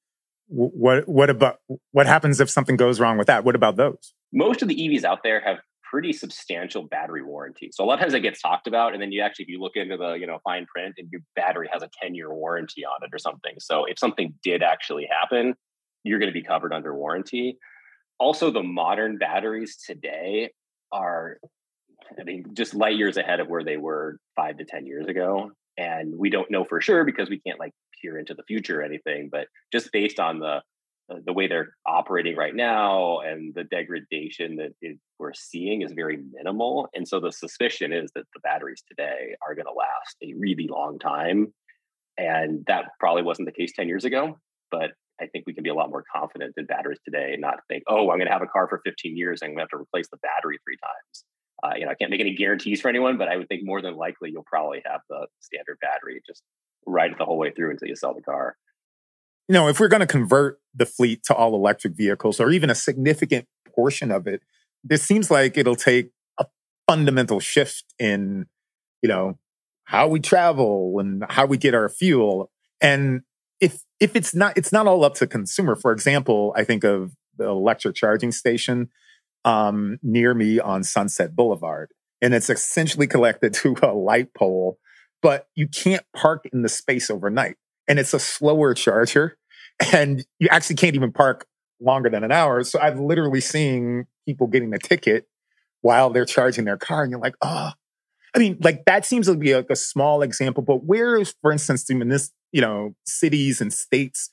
what 0.49 1.07
what 1.07 1.29
about 1.29 1.59
what 1.93 2.07
happens 2.07 2.41
if 2.41 2.49
something 2.49 2.77
goes 2.77 3.01
wrong 3.01 3.19
with 3.19 3.27
that? 3.27 3.45
What 3.45 3.55
about 3.55 3.77
those? 3.77 4.15
Most 4.33 4.63
of 4.63 4.69
the 4.69 4.75
EVs 4.75 5.05
out 5.05 5.23
there 5.23 5.41
have 5.41 5.59
pretty 5.91 6.13
substantial 6.13 6.83
battery 6.83 7.23
warranty. 7.23 7.71
So 7.73 7.85
a 7.85 7.87
lot 7.87 7.95
of 7.95 8.01
times 8.01 8.15
it 8.15 8.21
gets 8.21 8.41
talked 8.41 8.67
about, 8.67 8.93
and 8.93 9.03
then 9.03 9.13
you 9.13 9.23
actually 9.23 9.45
if 9.45 9.49
you 9.49 9.61
look 9.61 9.77
into 9.77 9.97
the 9.97 10.13
you 10.15 10.27
know 10.27 10.39
fine 10.45 10.67
print, 10.67 10.95
and 10.99 11.09
your 11.11 11.21
battery 11.37 11.69
has 11.73 11.83
a 11.83 11.91
ten 12.03 12.15
year 12.15 12.33
warranty 12.33 12.85
on 12.85 13.03
it 13.03 13.11
or 13.13 13.19
something. 13.19 13.55
So 13.59 13.85
if 13.85 13.99
something 13.99 14.35
did 14.43 14.63
actually 14.63 15.09
happen, 15.11 15.55
you're 16.05 16.19
going 16.19 16.33
to 16.33 16.39
be 16.39 16.43
covered 16.43 16.73
under 16.73 16.95
warranty. 16.95 17.59
Also, 18.19 18.51
the 18.51 18.63
modern 18.63 19.19
batteries 19.19 19.77
today 19.87 20.51
are, 20.91 21.39
I 22.19 22.25
mean, 22.25 22.45
just 22.55 22.75
light 22.75 22.97
years 22.97 23.17
ahead 23.17 23.41
of 23.41 23.49
where 23.49 23.65
they 23.65 23.77
were 23.77 24.19
five 24.37 24.59
to 24.59 24.65
ten 24.65 24.87
years 24.87 25.07
ago 25.07 25.51
and 25.79 26.13
we 26.19 26.29
don't 26.29 26.51
know 26.51 26.65
for 26.65 26.81
sure 26.81 27.05
because 27.05 27.31
we 27.31 27.41
can't 27.41 27.61
like 27.61 27.73
peer 28.03 28.19
into 28.19 28.35
the 28.35 28.43
future 28.43 28.81
or 28.81 28.85
anything 28.85 29.29
but 29.31 29.47
just 29.73 29.91
based 29.93 30.21
on 30.21 30.41
the 30.41 30.61
uh, 31.11 31.17
the 31.25 31.33
way 31.33 31.47
they're 31.47 31.71
operating 31.87 32.37
right 32.37 32.55
now 32.55 33.21
and 33.21 33.55
the 33.55 33.65
degradation 33.65 34.57
that 34.57 34.73
it, 34.83 34.99
we're 35.19 35.33
seeing 35.33 35.81
is 35.81 35.93
very 35.93 36.19
minimal 36.33 36.89
and 36.95 37.09
so 37.09 37.19
the 37.19 37.33
suspicion 37.33 37.93
is 37.93 38.11
that 38.15 38.25
the 38.35 38.41
batteries 38.41 38.83
today 38.87 39.35
are 39.47 39.55
going 39.55 39.65
to 39.65 39.73
last 39.73 40.17
a 40.23 40.35
really 40.39 40.69
long 40.69 40.99
time 40.99 41.53
and 42.19 42.65
that 42.67 42.87
probably 43.01 43.23
wasn't 43.23 43.47
the 43.47 43.53
case 43.53 43.73
10 43.75 43.89
years 43.89 44.05
ago 44.05 44.37
but 44.71 44.91
i 45.21 45.27
think 45.29 45.45
we 45.47 45.55
can 45.55 45.65
be 45.65 45.71
a 45.71 45.75
lot 45.75 45.89
more 45.89 46.05
confident 46.15 46.53
in 46.57 46.67
batteries 46.67 47.01
today 47.05 47.31
and 47.33 47.41
not 47.41 47.61
think 47.69 47.83
oh 47.89 48.11
i'm 48.11 48.19
going 48.19 48.27
to 48.27 48.33
have 48.33 48.43
a 48.43 48.47
car 48.47 48.69
for 48.69 48.83
15 48.85 49.17
years 49.17 49.41
and 49.41 49.49
i'm 49.49 49.55
going 49.55 49.59
to 49.59 49.63
have 49.63 49.79
to 49.79 49.83
replace 49.83 50.09
the 50.11 50.19
battery 50.19 50.59
three 50.65 50.77
times 50.83 51.25
uh, 51.63 51.73
you 51.77 51.85
know, 51.85 51.91
I 51.91 51.95
can't 51.95 52.11
make 52.11 52.21
any 52.21 52.35
guarantees 52.35 52.81
for 52.81 52.89
anyone, 52.89 53.19
but 53.19 53.29
I 53.29 53.37
would 53.37 53.49
think 53.49 53.63
more 53.65 53.83
than 53.83 53.97
likely 53.97 54.31
you'll 54.31 54.45
probably 54.45 54.83
have 54.87 55.01
the 55.09 55.27
standard 55.41 55.79
battery 55.81 56.21
just 56.27 56.43
ride 56.87 57.13
it 57.13 57.19
the 57.19 57.25
whole 57.25 57.39
way 57.39 57.51
through 57.51 57.71
until 57.71 57.89
you 57.89 57.97
sell 57.97 58.15
the 58.15 58.23
car. 58.23 58.57
You 59.49 59.55
know, 59.55 59.69
if 59.69 59.81
we're 59.81 59.89
going 59.89 60.01
to 60.01 60.07
convert 60.07 60.61
the 60.75 60.87
fleet 60.87 61.25
to 61.25 61.35
all 61.35 61.55
electric 61.55 61.97
vehicles 61.97 62.39
or 62.39 62.51
even 62.51 62.71
a 62.71 62.75
significant 62.75 63.47
portion 63.75 64.11
of 64.11 64.27
it, 64.27 64.43
this 64.85 65.03
seems 65.03 65.31
like 65.31 65.57
it'll 65.57 65.75
take 65.75 66.11
a 66.39 66.47
fundamental 66.87 67.41
shift 67.41 67.85
in, 67.99 68.47
you 69.03 69.09
know, 69.09 69.39
how 69.85 70.07
we 70.07 70.21
travel 70.21 70.99
and 71.01 71.25
how 71.31 71.47
we 71.47 71.57
get 71.57 71.75
our 71.75 71.89
fuel. 71.89 72.51
And 72.81 73.23
if 73.61 73.83
if 73.99 74.15
it's 74.15 74.35
not 74.35 74.57
it's 74.57 74.71
not 74.71 74.87
all 74.87 75.05
up 75.05 75.15
to 75.15 75.27
consumer. 75.27 75.75
For 75.75 75.93
example, 75.93 76.53
I 76.57 76.63
think 76.63 76.85
of 76.85 77.13
the 77.37 77.49
electric 77.49 77.97
charging 77.97 78.31
station 78.31 78.91
um, 79.45 79.99
near 80.03 80.35
me 80.35 80.61
on 80.61 80.83
Sunset 80.85 81.35
Boulevard. 81.35 81.91
and 82.21 82.35
it's 82.35 82.51
essentially 82.51 83.07
connected 83.07 83.55
to 83.55 83.77
a 83.83 83.93
light 83.93 84.35
pole, 84.35 84.79
but 85.23 85.47
you 85.55 85.69
can't 85.69 86.05
park 86.15 86.45
in 86.53 86.63
the 86.63 86.69
space 86.69 87.11
overnight. 87.11 87.57
And 87.87 87.99
it's 87.99 88.13
a 88.13 88.19
slower 88.19 88.75
charger, 88.75 89.39
and 89.93 90.25
you 90.39 90.49
actually 90.51 90.77
can't 90.77 90.95
even 90.95 91.13
park 91.13 91.47
longer 91.81 92.11
than 92.11 92.23
an 92.25 92.33
hour. 92.33 92.63
So 92.65 92.79
I've 92.81 93.01
literally 93.01 93.41
seen 93.41 94.07
people 94.27 94.47
getting 94.47 94.75
a 94.75 94.79
ticket 94.79 95.27
while 95.81 96.11
they're 96.11 96.27
charging 96.27 96.65
their 96.67 96.77
car, 96.77 97.03
and 97.03 97.11
you're 97.11 97.21
like, 97.21 97.37
oh, 97.41 97.71
I 98.35 98.39
mean, 98.39 98.59
like 98.63 98.85
that 98.85 99.07
seems 99.07 99.27
to 99.27 99.35
be 99.37 99.55
like 99.55 99.71
a 99.71 99.77
small 99.77 100.23
example, 100.23 100.63
but 100.63 100.85
where 100.85 101.17
is, 101.19 101.35
for 101.41 101.51
instance, 101.51 101.89
in 101.89 102.07
this, 102.09 102.31
you 102.53 102.61
know, 102.61 102.95
cities 103.07 103.61
and 103.61 103.73
states, 103.73 104.31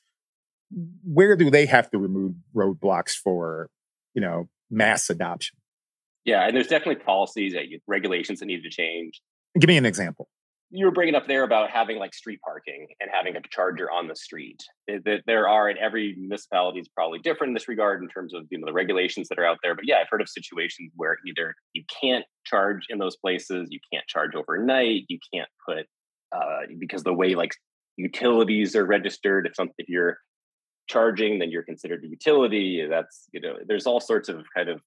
where 1.03 1.35
do 1.37 1.49
they 1.49 1.65
have 1.65 1.89
to 1.91 1.97
remove 1.97 2.33
roadblocks 2.53 3.11
for, 3.11 3.69
you 4.13 4.21
know, 4.21 4.49
mass 4.69 5.09
adoption? 5.09 5.57
Yeah, 6.23 6.47
and 6.47 6.55
there's 6.55 6.67
definitely 6.67 7.03
policies, 7.03 7.53
that 7.53 7.65
regulations 7.87 8.39
that 8.39 8.45
need 8.45 8.63
to 8.63 8.69
change. 8.69 9.21
Give 9.59 9.67
me 9.67 9.77
an 9.77 9.85
example 9.85 10.27
you 10.71 10.85
were 10.85 10.91
bringing 10.91 11.15
up 11.15 11.27
there 11.27 11.43
about 11.43 11.69
having 11.69 11.97
like 11.97 12.13
street 12.13 12.39
parking 12.43 12.87
and 12.99 13.09
having 13.11 13.35
a 13.35 13.41
charger 13.49 13.89
on 13.91 14.07
the 14.07 14.15
street. 14.15 14.61
That 14.87 15.21
there 15.25 15.47
are, 15.47 15.69
and 15.69 15.77
every 15.77 16.15
municipality 16.17 16.79
is 16.79 16.89
probably 16.89 17.19
different 17.19 17.51
in 17.51 17.53
this 17.53 17.67
regard 17.67 18.01
in 18.01 18.09
terms 18.09 18.33
of 18.33 18.43
you 18.49 18.57
know 18.57 18.65
the 18.65 18.73
regulations 18.73 19.27
that 19.29 19.39
are 19.39 19.45
out 19.45 19.57
there. 19.63 19.75
But 19.75 19.85
yeah, 19.87 19.97
I've 19.97 20.07
heard 20.09 20.21
of 20.21 20.29
situations 20.29 20.91
where 20.95 21.17
either 21.25 21.55
you 21.73 21.83
can't 22.01 22.25
charge 22.45 22.87
in 22.89 22.97
those 22.97 23.15
places, 23.15 23.67
you 23.69 23.79
can't 23.91 24.05
charge 24.07 24.35
overnight, 24.35 25.03
you 25.07 25.19
can't 25.33 25.49
put 25.67 25.85
uh, 26.35 26.61
because 26.79 27.03
the 27.03 27.13
way 27.13 27.35
like 27.35 27.51
utilities 27.97 28.75
are 28.75 28.85
registered. 28.85 29.45
If 29.47 29.55
something 29.55 29.75
if 29.77 29.87
you're 29.87 30.17
charging, 30.87 31.39
then 31.39 31.51
you're 31.51 31.63
considered 31.63 32.03
a 32.03 32.07
utility. 32.07 32.81
Eh, 32.81 32.87
that's 32.89 33.27
you 33.31 33.39
know, 33.39 33.55
there's 33.65 33.87
all 33.87 33.99
sorts 33.99 34.29
of 34.29 34.45
kind 34.55 34.69
of 34.69 34.81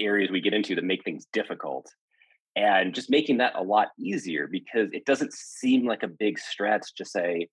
areas 0.00 0.30
we 0.30 0.40
get 0.40 0.54
into 0.54 0.74
that 0.74 0.84
make 0.84 1.04
things 1.04 1.26
difficult 1.32 1.88
and 2.56 2.94
just 2.94 3.10
making 3.10 3.38
that 3.38 3.54
a 3.54 3.62
lot 3.62 3.88
easier 3.98 4.48
because 4.50 4.88
it 4.92 5.04
doesn't 5.04 5.32
seem 5.32 5.86
like 5.86 6.02
a 6.02 6.08
big 6.08 6.38
stretch 6.38 6.94
to 6.96 7.04
say 7.04 7.48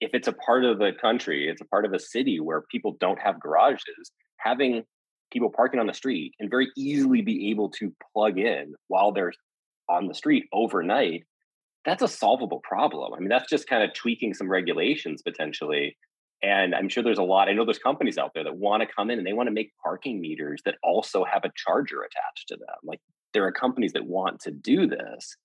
if 0.00 0.10
it's 0.14 0.28
a 0.28 0.32
part 0.32 0.64
of 0.64 0.78
the 0.78 0.92
country 1.00 1.48
it's 1.48 1.60
a 1.60 1.66
part 1.66 1.84
of 1.84 1.92
a 1.92 1.98
city 1.98 2.40
where 2.40 2.62
people 2.70 2.96
don't 3.00 3.18
have 3.18 3.40
garages 3.40 4.10
having 4.38 4.84
people 5.30 5.50
parking 5.54 5.80
on 5.80 5.86
the 5.86 5.94
street 5.94 6.34
and 6.40 6.50
very 6.50 6.68
easily 6.76 7.20
be 7.20 7.50
able 7.50 7.68
to 7.68 7.92
plug 8.12 8.38
in 8.38 8.74
while 8.88 9.12
they're 9.12 9.32
on 9.88 10.08
the 10.08 10.14
street 10.14 10.44
overnight 10.52 11.24
that's 11.84 12.02
a 12.02 12.08
solvable 12.08 12.60
problem 12.60 13.12
i 13.14 13.18
mean 13.18 13.28
that's 13.28 13.50
just 13.50 13.68
kind 13.68 13.82
of 13.82 13.92
tweaking 13.94 14.32
some 14.32 14.48
regulations 14.48 15.22
potentially 15.22 15.96
and 16.42 16.74
i'm 16.74 16.88
sure 16.88 17.02
there's 17.02 17.18
a 17.18 17.22
lot 17.22 17.48
i 17.48 17.52
know 17.52 17.64
there's 17.64 17.78
companies 17.78 18.18
out 18.18 18.32
there 18.34 18.44
that 18.44 18.56
want 18.56 18.82
to 18.82 18.88
come 18.94 19.10
in 19.10 19.18
and 19.18 19.26
they 19.26 19.32
want 19.32 19.46
to 19.46 19.52
make 19.52 19.72
parking 19.82 20.20
meters 20.20 20.60
that 20.64 20.76
also 20.82 21.24
have 21.24 21.44
a 21.44 21.52
charger 21.56 22.00
attached 22.02 22.48
to 22.48 22.56
them 22.56 22.76
like 22.84 23.00
there 23.34 23.44
are 23.44 23.52
companies 23.52 23.92
that 23.92 24.06
want 24.06 24.40
to 24.40 24.50
do 24.50 24.86
this 24.86 25.36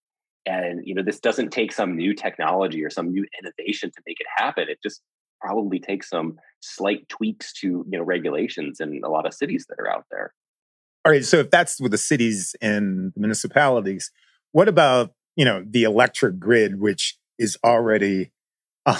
and 0.45 0.81
you 0.83 0.93
know 0.93 1.03
this 1.03 1.19
doesn't 1.19 1.51
take 1.51 1.71
some 1.71 1.95
new 1.95 2.13
technology 2.13 2.83
or 2.83 2.89
some 2.89 3.11
new 3.11 3.25
innovation 3.41 3.89
to 3.91 4.01
make 4.05 4.19
it 4.19 4.27
happen 4.37 4.67
it 4.69 4.79
just 4.83 5.01
probably 5.43 5.79
takes 5.79 6.09
some 6.09 6.37
slight 6.61 7.07
tweaks 7.09 7.51
to 7.53 7.67
you 7.67 7.97
know 7.97 8.03
regulations 8.03 8.79
in 8.79 9.01
a 9.03 9.09
lot 9.09 9.25
of 9.25 9.33
cities 9.33 9.65
that 9.67 9.79
are 9.79 9.91
out 9.91 10.05
there. 10.09 10.33
All 11.05 11.11
right 11.11 11.25
so 11.25 11.37
if 11.37 11.51
that's 11.51 11.81
with 11.81 11.91
the 11.91 11.97
cities 11.97 12.55
and 12.61 13.11
municipalities 13.15 14.11
what 14.53 14.69
about 14.69 15.11
you 15.35 15.43
know 15.43 15.63
the 15.69 15.83
electric 15.83 16.39
grid 16.39 16.79
which 16.79 17.17
is 17.37 17.57
already 17.63 18.31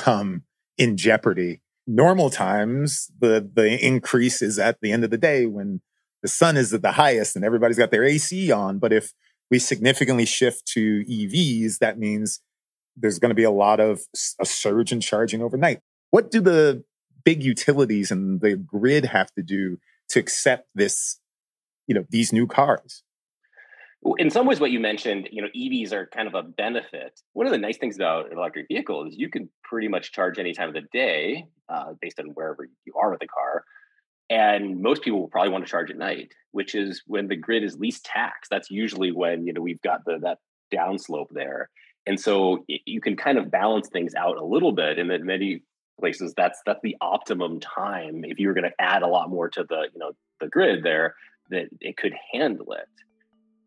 um 0.06 0.44
in 0.78 0.98
jeopardy 0.98 1.62
normal 1.86 2.30
times 2.30 3.12
the 3.20 3.50
the 3.54 3.78
increase 3.86 4.42
is 4.42 4.58
at 4.58 4.80
the 4.82 4.92
end 4.92 5.04
of 5.04 5.10
the 5.10 5.18
day 5.18 5.46
when 5.46 5.82
the 6.22 6.28
sun 6.28 6.56
is 6.56 6.74
at 6.74 6.82
the 6.82 6.94
highest 6.94 7.36
and 7.36 7.44
everybody's 7.44 7.78
got 7.78 7.92
their 7.92 8.04
AC 8.04 8.52
on. 8.52 8.80
But 8.80 8.94
if 8.94 9.13
we 9.52 9.60
significantly 9.60 10.25
shift 10.25 10.66
to 10.68 11.04
EVs, 11.06 11.80
that 11.80 12.00
means 12.00 12.40
there's 12.96 13.20
going 13.20 13.30
to 13.30 13.36
be 13.36 13.44
a 13.44 13.52
lot 13.52 13.80
of 13.80 14.02
a 14.40 14.46
surge 14.46 14.92
in 14.92 15.02
charging 15.02 15.42
overnight. 15.42 15.82
What 16.12 16.32
do 16.32 16.42
the 16.42 16.84
big 17.24 17.44
utilities 17.44 18.12
and 18.12 18.42
the 18.42 18.56
grid 18.56 19.06
have 19.06 19.32
to 19.34 19.44
do 19.44 19.78
to 20.10 20.20
accept 20.20 20.68
this, 20.75 21.20
you 21.88 21.96
know, 21.96 22.06
these 22.10 22.32
new 22.32 22.48
cars? 22.48 23.04
In 24.17 24.29
some 24.29 24.45
ways, 24.45 24.60
what 24.60 24.72
you 24.72 24.79
mentioned, 24.79 25.29
you 25.31 25.41
know, 25.41 25.48
EVs 25.55 25.93
are 25.93 26.07
kind 26.07 26.27
of 26.27 26.36
a 26.36 26.43
benefit. 26.43 27.22
One 27.33 27.45
of 27.45 27.51
the 27.53 27.57
nice 27.57 27.77
things 27.77 27.95
about 27.95 28.31
an 28.31 28.38
electric 28.38 28.67
vehicle 28.67 29.07
is 29.07 29.15
you 29.17 29.29
can 29.29 29.50
pretty 29.63 29.88
much 29.88 30.12
charge 30.12 30.38
any 30.38 30.53
time 30.53 30.67
of 30.67 30.74
the 30.74 30.88
day, 30.91 31.45
uh, 31.69 31.93
based 32.01 32.19
on 32.19 32.27
wherever 32.27 32.67
you 32.86 32.93
are 33.00 33.12
with 33.12 33.22
the 33.22 33.27
car. 33.27 33.63
And 34.29 34.81
most 34.81 35.03
people 35.03 35.22
will 35.22 35.29
probably 35.29 35.51
want 35.51 35.65
to 35.65 35.72
charge 35.72 35.89
at 35.89 35.98
night, 35.98 36.33
which 36.51 36.75
is 36.75 37.03
when 37.07 37.27
the 37.27 37.36
grid 37.36 37.63
is 37.63 37.77
least 37.79 38.03
taxed. 38.03 38.50
That's 38.50 38.72
usually 38.72 39.12
when 39.12 39.45
you 39.45 39.53
know 39.53 39.62
we've 39.62 39.81
got 39.81 40.05
the 40.05 40.17
that 40.22 40.39
downslope 40.74 41.29
there, 41.31 41.69
and 42.05 42.19
so 42.19 42.63
it, 42.67 42.81
you 42.86 43.00
can 43.00 43.15
kind 43.15 43.38
of 43.38 43.51
balance 43.51 43.89
things 43.89 44.15
out 44.15 44.38
a 44.38 44.45
little 44.45 44.72
bit. 44.72 44.98
And 44.98 45.12
in 45.12 45.25
many 45.25 45.62
places, 46.00 46.33
that's 46.36 46.62
that's 46.65 46.79
the 46.83 46.95
optimum 47.01 47.60
time. 47.60 48.24
If 48.25 48.39
you 48.39 48.48
were 48.48 48.53
going 48.53 48.69
to 48.69 48.81
add 48.81 49.03
a 49.03 49.07
lot 49.07 49.29
more 49.29 49.50
to 49.50 49.63
the 49.63 49.88
you 49.93 50.00
know 50.00 50.12
the 50.39 50.48
grid 50.48 50.83
there, 50.83 51.15
that 51.50 51.67
it 51.79 51.98
could 51.98 52.13
handle 52.33 52.74
it. 52.74 52.88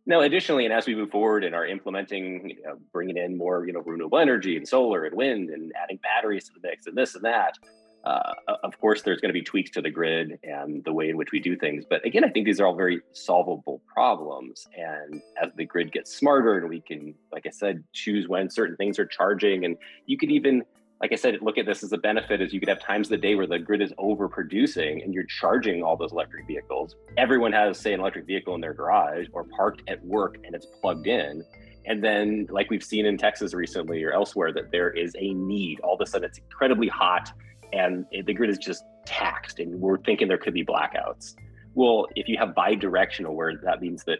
Now, 0.09 0.21
additionally, 0.21 0.65
and 0.65 0.73
as 0.73 0.87
we 0.87 0.95
move 0.95 1.11
forward 1.11 1.43
and 1.43 1.55
are 1.55 1.67
implementing, 1.67 2.51
you 2.51 2.63
know, 2.63 2.79
bringing 2.93 3.17
in 3.17 3.37
more, 3.37 3.67
you 3.67 3.73
know, 3.73 3.81
renewable 3.81 4.19
energy 4.19 4.57
and 4.57 4.67
solar 4.67 5.05
and 5.05 5.17
wind 5.17 5.51
and 5.51 5.73
adding 5.83 5.99
batteries 6.01 6.45
to 6.47 6.53
the 6.55 6.61
mix 6.63 6.87
and 6.87 6.97
this 6.97 7.17
and 7.17 7.25
that, 7.25 7.59
uh, 8.05 8.35
of 8.63 8.79
course, 8.81 9.03
there's 9.03 9.21
going 9.21 9.31
to 9.31 9.33
be 9.33 9.43
tweaks 9.43 9.69
to 9.73 9.83
the 9.83 9.91
grid 9.91 10.39
and 10.45 10.85
the 10.85 10.93
way 10.93 11.09
in 11.09 11.17
which 11.17 11.33
we 11.33 11.41
do 11.41 11.57
things. 11.57 11.85
But 11.91 12.07
again, 12.07 12.23
I 12.23 12.29
think 12.29 12.47
these 12.47 12.61
are 12.61 12.67
all 12.67 12.77
very 12.77 13.01
solvable 13.13 13.83
problems. 13.93 14.69
And 14.77 15.21
as 15.43 15.51
the 15.57 15.65
grid 15.65 15.91
gets 15.91 16.15
smarter 16.15 16.57
and 16.59 16.69
we 16.69 16.81
can, 16.81 17.17
like 17.33 17.47
I 17.47 17.51
said, 17.51 17.83
choose 17.93 18.29
when 18.29 18.49
certain 18.49 18.77
things 18.77 19.01
are 19.01 19.07
charging, 19.07 19.65
and 19.65 19.77
you 20.07 20.17
could 20.17 20.31
even, 20.31 20.63
like 21.01 21.13
I 21.13 21.17
said, 21.17 21.39
look 21.43 21.59
at 21.59 21.67
this 21.67 21.83
as 21.83 21.93
a 21.93 21.99
benefit 21.99 22.41
is 22.41 22.55
you 22.55 22.61
could 22.61 22.71
have 22.71 22.81
times 22.81 23.09
of 23.09 23.11
the 23.11 23.17
day 23.19 23.35
where 23.35 23.47
the 23.47 23.59
grid 23.59 23.83
is 23.83 23.93
overproducing 23.99 25.05
and 25.05 25.13
you're 25.13 25.27
charging 25.27 25.83
all 25.83 25.97
those 25.97 26.13
electric 26.13 26.47
vehicles. 26.47 26.97
Everyone 27.19 27.53
has, 27.53 27.79
say, 27.79 27.93
an 27.93 28.01
electric 28.01 28.27
vehicle 28.27 28.55
in 28.55 28.63
their 28.63 28.73
garage 28.73 29.27
or 29.33 29.45
parked 29.45 29.83
at 29.89 30.03
work 30.05 30.39
and 30.45 30.55
it's 30.55 30.67
plugged 30.81 31.07
in. 31.07 31.45
And 31.85 32.03
then, 32.03 32.47
like 32.51 32.71
we've 32.71 32.83
seen 32.83 33.05
in 33.05 33.19
Texas 33.19 33.53
recently 33.53 34.03
or 34.03 34.13
elsewhere, 34.13 34.53
that 34.55 34.73
there 34.73 34.91
is 34.91 35.15
a 35.19 35.35
need. 35.35 35.81
All 35.81 35.95
of 35.95 36.01
a 36.01 36.07
sudden, 36.07 36.29
it's 36.29 36.39
incredibly 36.39 36.89
hot 36.89 37.31
and 37.73 38.07
the 38.25 38.33
grid 38.33 38.49
is 38.49 38.59
just 38.59 38.83
taxed 39.05 39.59
and 39.59 39.79
we're 39.79 39.99
thinking 39.99 40.29
there 40.29 40.39
could 40.39 40.55
be 40.55 40.65
blackouts. 40.65 41.35
Well, 41.75 42.07
if 42.17 42.27
you 42.27 42.39
have 42.39 42.51
bidirectional, 42.51 43.35
where 43.35 43.55
that 43.65 43.83
means 43.83 44.03
that 44.05 44.19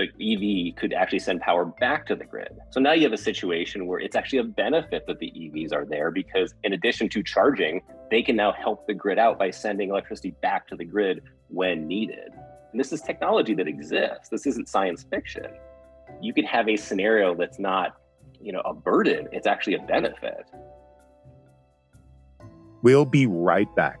the 0.00 0.70
EV 0.70 0.76
could 0.76 0.92
actually 0.92 1.18
send 1.18 1.40
power 1.40 1.64
back 1.64 2.06
to 2.06 2.16
the 2.16 2.24
grid. 2.24 2.58
So 2.70 2.80
now 2.80 2.92
you 2.92 3.04
have 3.04 3.12
a 3.12 3.18
situation 3.18 3.86
where 3.86 4.00
it's 4.00 4.16
actually 4.16 4.38
a 4.38 4.44
benefit 4.44 5.06
that 5.06 5.18
the 5.18 5.26
EVs 5.26 5.72
are 5.72 5.84
there 5.84 6.10
because, 6.10 6.54
in 6.64 6.72
addition 6.72 7.08
to 7.10 7.22
charging, 7.22 7.82
they 8.10 8.22
can 8.22 8.36
now 8.36 8.52
help 8.52 8.86
the 8.86 8.94
grid 8.94 9.18
out 9.18 9.38
by 9.38 9.50
sending 9.50 9.90
electricity 9.90 10.32
back 10.42 10.66
to 10.68 10.76
the 10.76 10.84
grid 10.84 11.22
when 11.48 11.86
needed. 11.86 12.30
And 12.72 12.80
this 12.80 12.92
is 12.92 13.00
technology 13.00 13.54
that 13.54 13.68
exists. 13.68 14.28
This 14.28 14.46
isn't 14.46 14.68
science 14.68 15.02
fiction. 15.02 15.46
You 16.20 16.32
could 16.32 16.44
have 16.44 16.68
a 16.68 16.76
scenario 16.76 17.34
that's 17.34 17.58
not, 17.58 17.96
you 18.40 18.52
know, 18.52 18.60
a 18.60 18.74
burden. 18.74 19.28
It's 19.32 19.46
actually 19.46 19.74
a 19.74 19.82
benefit. 19.82 20.46
We'll 22.82 23.04
be 23.04 23.26
right 23.26 23.72
back. 23.76 24.00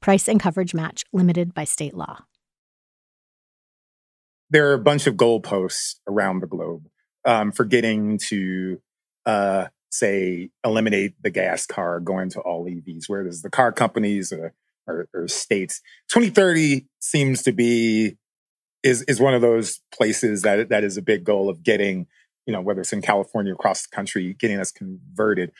Price 0.00 0.28
and 0.28 0.40
coverage 0.40 0.74
match 0.74 1.04
limited 1.12 1.54
by 1.54 1.64
state 1.64 1.94
law. 1.94 2.24
There 4.50 4.70
are 4.70 4.74
a 4.74 4.78
bunch 4.78 5.06
of 5.06 5.16
goalposts 5.16 5.96
around 6.08 6.40
the 6.40 6.46
globe 6.46 6.88
um, 7.24 7.52
for 7.52 7.64
getting 7.64 8.18
to, 8.28 8.80
uh, 9.26 9.66
say, 9.90 10.50
eliminate 10.64 11.14
the 11.22 11.30
gas 11.30 11.66
car, 11.66 12.00
going 12.00 12.30
to 12.30 12.40
all 12.40 12.64
EVs, 12.64 13.08
where 13.08 13.24
there's 13.24 13.42
the 13.42 13.50
car 13.50 13.72
companies 13.72 14.32
or, 14.32 14.54
or, 14.86 15.08
or 15.12 15.28
states. 15.28 15.82
2030 16.08 16.86
seems 17.00 17.42
to 17.42 17.52
be 17.52 18.16
is 18.82 19.02
is 19.02 19.20
one 19.20 19.34
of 19.34 19.42
those 19.42 19.80
places 19.92 20.42
that 20.42 20.68
that 20.68 20.84
is 20.84 20.96
a 20.96 21.02
big 21.02 21.24
goal 21.24 21.48
of 21.48 21.62
getting, 21.62 22.06
you 22.46 22.52
know, 22.52 22.60
whether 22.60 22.80
it's 22.80 22.92
in 22.92 23.02
California 23.02 23.52
across 23.52 23.82
the 23.82 23.94
country, 23.94 24.34
getting 24.34 24.60
us 24.60 24.70
converted. 24.70 25.52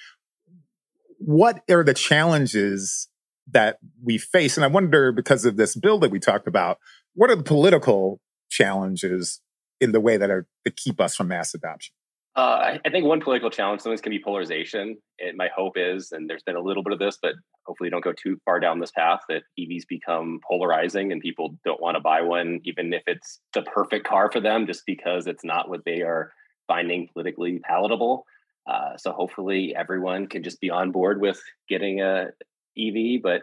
What 1.18 1.62
are 1.68 1.85
the 1.85 1.95
challenges 1.95 3.09
that 3.50 3.78
we 4.02 4.18
face? 4.18 4.56
And 4.56 4.64
I 4.64 4.68
wonder, 4.68 5.12
because 5.12 5.44
of 5.44 5.56
this 5.56 5.76
bill 5.76 5.98
that 6.00 6.10
we 6.10 6.18
talked 6.18 6.46
about, 6.46 6.78
what 7.14 7.30
are 7.30 7.36
the 7.36 7.42
political 7.42 8.20
challenges 8.50 9.40
in 9.80 9.92
the 9.92 10.00
way 10.00 10.16
that 10.16 10.30
are 10.30 10.46
to 10.64 10.70
keep 10.70 11.00
us 11.00 11.16
from 11.16 11.28
mass 11.28 11.54
adoption? 11.54 11.94
Uh, 12.36 12.78
I 12.84 12.90
think 12.90 13.04
one 13.04 13.20
political 13.20 13.50
challenge 13.50 13.80
sometimes 13.80 14.00
can 14.00 14.10
be 14.10 14.22
polarization. 14.22 14.96
And 15.18 15.36
my 15.36 15.48
hope 15.54 15.72
is, 15.76 16.12
and 16.12 16.30
there's 16.30 16.44
been 16.44 16.54
a 16.54 16.60
little 16.60 16.84
bit 16.84 16.92
of 16.92 17.00
this, 17.00 17.18
but 17.20 17.32
hopefully 17.66 17.90
don't 17.90 18.04
go 18.04 18.12
too 18.12 18.38
far 18.44 18.60
down 18.60 18.78
this 18.78 18.92
path, 18.92 19.20
that 19.28 19.42
EVs 19.58 19.88
become 19.88 20.38
polarizing 20.48 21.10
and 21.10 21.20
people 21.20 21.56
don't 21.64 21.80
want 21.80 21.96
to 21.96 22.00
buy 22.00 22.20
one, 22.20 22.60
even 22.64 22.92
if 22.92 23.02
it's 23.08 23.40
the 23.54 23.62
perfect 23.62 24.06
car 24.06 24.30
for 24.30 24.38
them, 24.38 24.68
just 24.68 24.86
because 24.86 25.26
it's 25.26 25.42
not 25.42 25.68
what 25.68 25.84
they 25.84 26.02
are 26.02 26.30
finding 26.68 27.08
politically 27.12 27.58
palatable. 27.58 28.24
Uh, 28.70 28.96
so 28.96 29.10
hopefully 29.10 29.74
everyone 29.76 30.28
can 30.28 30.44
just 30.44 30.60
be 30.60 30.70
on 30.70 30.92
board 30.92 31.20
with 31.20 31.40
getting 31.68 32.00
a 32.02 32.26
EV. 32.78 33.23
But 33.23 33.42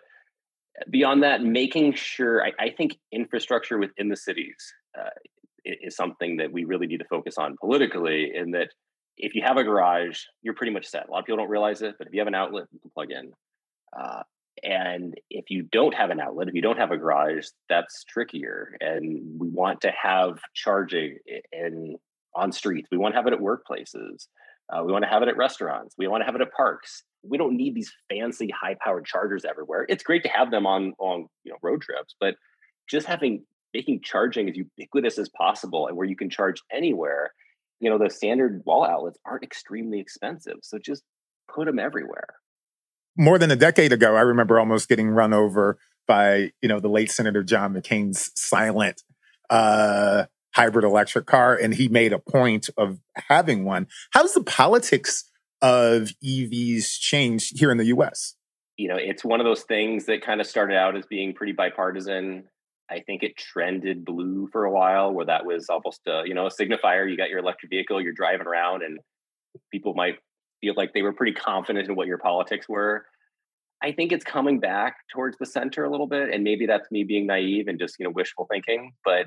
beyond 0.90 1.24
that, 1.24 1.44
making 1.44 1.94
sure, 1.94 2.44
I, 2.44 2.52
I 2.60 2.70
think 2.70 2.98
infrastructure 3.12 3.78
within 3.78 4.10
the 4.10 4.18
cities 4.18 4.56
uh, 4.98 5.10
is 5.64 5.96
something 5.96 6.38
that 6.38 6.52
we 6.52 6.66
really 6.66 6.88
need 6.88 7.00
to 7.00 7.06
focus 7.06 7.38
on 7.38 7.56
politically 7.60 8.32
in 8.36 8.52
that 8.52 8.70
if 9.18 9.34
you 9.34 9.42
have 9.44 9.58
a 9.58 9.64
garage, 9.64 10.22
you're 10.42 10.54
pretty 10.54 10.74
much 10.74 10.86
set. 10.86 11.08
A 11.08 11.12
lot 11.12 11.20
of 11.20 11.26
people 11.26 11.38
don't 11.38 11.50
realize 11.50 11.82
it, 11.82 11.96
but 11.98 12.08
if 12.08 12.14
you 12.14 12.20
have 12.20 12.28
an 12.28 12.36
outlet, 12.36 12.66
you 12.72 12.80
can 12.80 12.92
plug 12.92 13.12
in. 13.12 13.32
Uh, 13.98 14.24
and 14.64 15.16
if 15.30 15.50
you 15.50 15.64
don't 15.64 15.94
have 15.94 16.10
an 16.10 16.20
outlet, 16.20 16.48
if 16.48 16.54
you 16.54 16.62
don't 16.62 16.78
have 16.78 16.92
a 16.92 16.98
garage, 16.98 17.46
that's 17.70 18.04
trickier. 18.06 18.76
And 18.80 19.40
we 19.40 19.50
want 19.50 19.82
to 19.82 19.92
have 19.92 20.40
charging 20.54 21.18
in 21.52 21.96
on 22.36 22.52
streets. 22.52 22.88
We 22.92 22.98
want 22.98 23.14
to 23.14 23.18
have 23.18 23.28
it 23.28 23.34
at 23.34 23.40
workplaces. 23.40 24.28
Uh, 24.70 24.84
we 24.84 24.92
want 24.92 25.04
to 25.04 25.10
have 25.10 25.22
it 25.22 25.28
at 25.28 25.38
restaurants. 25.38 25.96
We 25.98 26.08
want 26.08 26.22
to 26.22 26.26
have 26.26 26.36
it 26.36 26.42
at 26.42 26.52
parks. 26.52 27.04
We 27.28 27.38
don't 27.38 27.58
need 27.58 27.76
these 27.76 27.92
fancy, 28.10 28.50
high-powered 28.50 29.06
chargers 29.06 29.46
everywhere. 29.46 29.86
It's 29.90 30.04
great 30.04 30.24
to 30.24 30.30
have 30.30 30.52
them 30.52 30.66
on 30.66 30.94
on 31.00 31.28
you 31.44 31.52
know 31.52 31.58
road 31.62 31.82
trips, 31.82 32.16
but 32.20 32.36
just 32.90 33.08
having 33.08 33.46
making 33.74 34.02
charging 34.02 34.50
as 34.50 34.56
ubiquitous 34.56 35.18
as 35.18 35.30
possible 35.30 35.88
and 35.88 35.98
where 35.98 36.08
you 36.08 36.16
can 36.16 36.30
charge 36.30 36.62
anywhere 36.72 37.32
you 37.80 37.90
know 37.90 37.98
the 37.98 38.10
standard 38.10 38.62
wall 38.66 38.86
outlets 38.86 39.20
aren't 39.26 39.44
extremely 39.44 40.00
expensive 40.00 40.56
so 40.62 40.78
just 40.80 41.04
put 41.54 41.66
them 41.66 41.78
everywhere 41.78 42.36
more 43.18 43.38
than 43.38 43.52
a 43.52 43.56
decade 43.56 43.92
ago 43.92 44.16
i 44.16 44.22
remember 44.22 44.60
almost 44.60 44.88
getting 44.88 45.10
run 45.10 45.34
over 45.34 45.78
by 46.08 46.52
you 46.62 46.70
know 46.70 46.80
the 46.80 46.88
late 46.88 47.12
senator 47.12 47.44
john 47.44 47.74
mccain's 47.74 48.32
silent 48.36 49.04
uh 49.50 50.24
hybrid 50.54 50.86
electric 50.86 51.26
car 51.26 51.56
and 51.56 51.74
he 51.74 51.90
made 51.90 52.14
a 52.14 52.20
point 52.20 52.70
of 52.78 53.00
having 53.28 53.66
one 53.66 53.88
how's 54.12 54.34
the 54.34 54.44
politics 54.44 55.30
of 55.62 56.12
evs 56.24 57.00
changed 57.00 57.58
here 57.60 57.72
in 57.72 57.78
the 57.78 57.86
us 57.86 58.36
you 58.78 58.88
know 58.88 58.98
it's 58.98 59.24
one 59.24 59.40
of 59.40 59.46
those 59.46 59.64
things 59.64 60.06
that 60.06 60.22
kind 60.22 60.42
of 60.42 60.48
started 60.48 60.76
out 60.76 60.96
as 60.96 61.06
being 61.06 61.34
pretty 61.34 61.54
bipartisan 61.54 62.44
I 62.90 63.00
think 63.00 63.24
it 63.24 63.36
trended 63.36 64.06
blue 64.06 64.48
for 64.52 64.66
a 64.66 64.72
while, 64.72 65.12
where 65.12 65.26
that 65.26 65.46
was 65.46 65.68
almost 65.70 66.02
a, 66.08 66.24
you 66.26 66.34
know 66.34 66.46
a 66.46 66.50
signifier. 66.50 67.10
You 67.10 67.18
got 67.18 67.30
your 67.30 67.40
electric 67.40 67.72
vehicle, 67.72 68.02
you're 68.02 68.14
driving 68.14 68.48
around, 68.48 68.84
and 68.84 69.00
people 69.72 69.94
might 69.96 70.16
feel 70.62 70.74
like 70.78 70.94
they 70.94 71.02
were 71.02 71.14
pretty 71.14 71.34
confident 71.34 71.90
in 71.90 71.96
what 71.96 72.08
your 72.08 72.18
politics 72.18 72.70
were. 72.70 73.06
I 73.84 73.92
think 73.92 74.12
it's 74.12 74.24
coming 74.24 74.60
back 74.60 74.96
towards 75.12 75.38
the 75.38 75.46
center 75.46 75.84
a 75.84 75.92
little 75.92 76.08
bit, 76.08 76.34
and 76.34 76.44
maybe 76.44 76.66
that's 76.66 76.90
me 76.92 77.04
being 77.04 77.26
naive 77.26 77.68
and 77.68 77.80
just 77.80 77.96
you 78.00 78.06
know 78.06 78.12
wishful 78.12 78.48
thinking. 78.52 78.92
But 79.04 79.26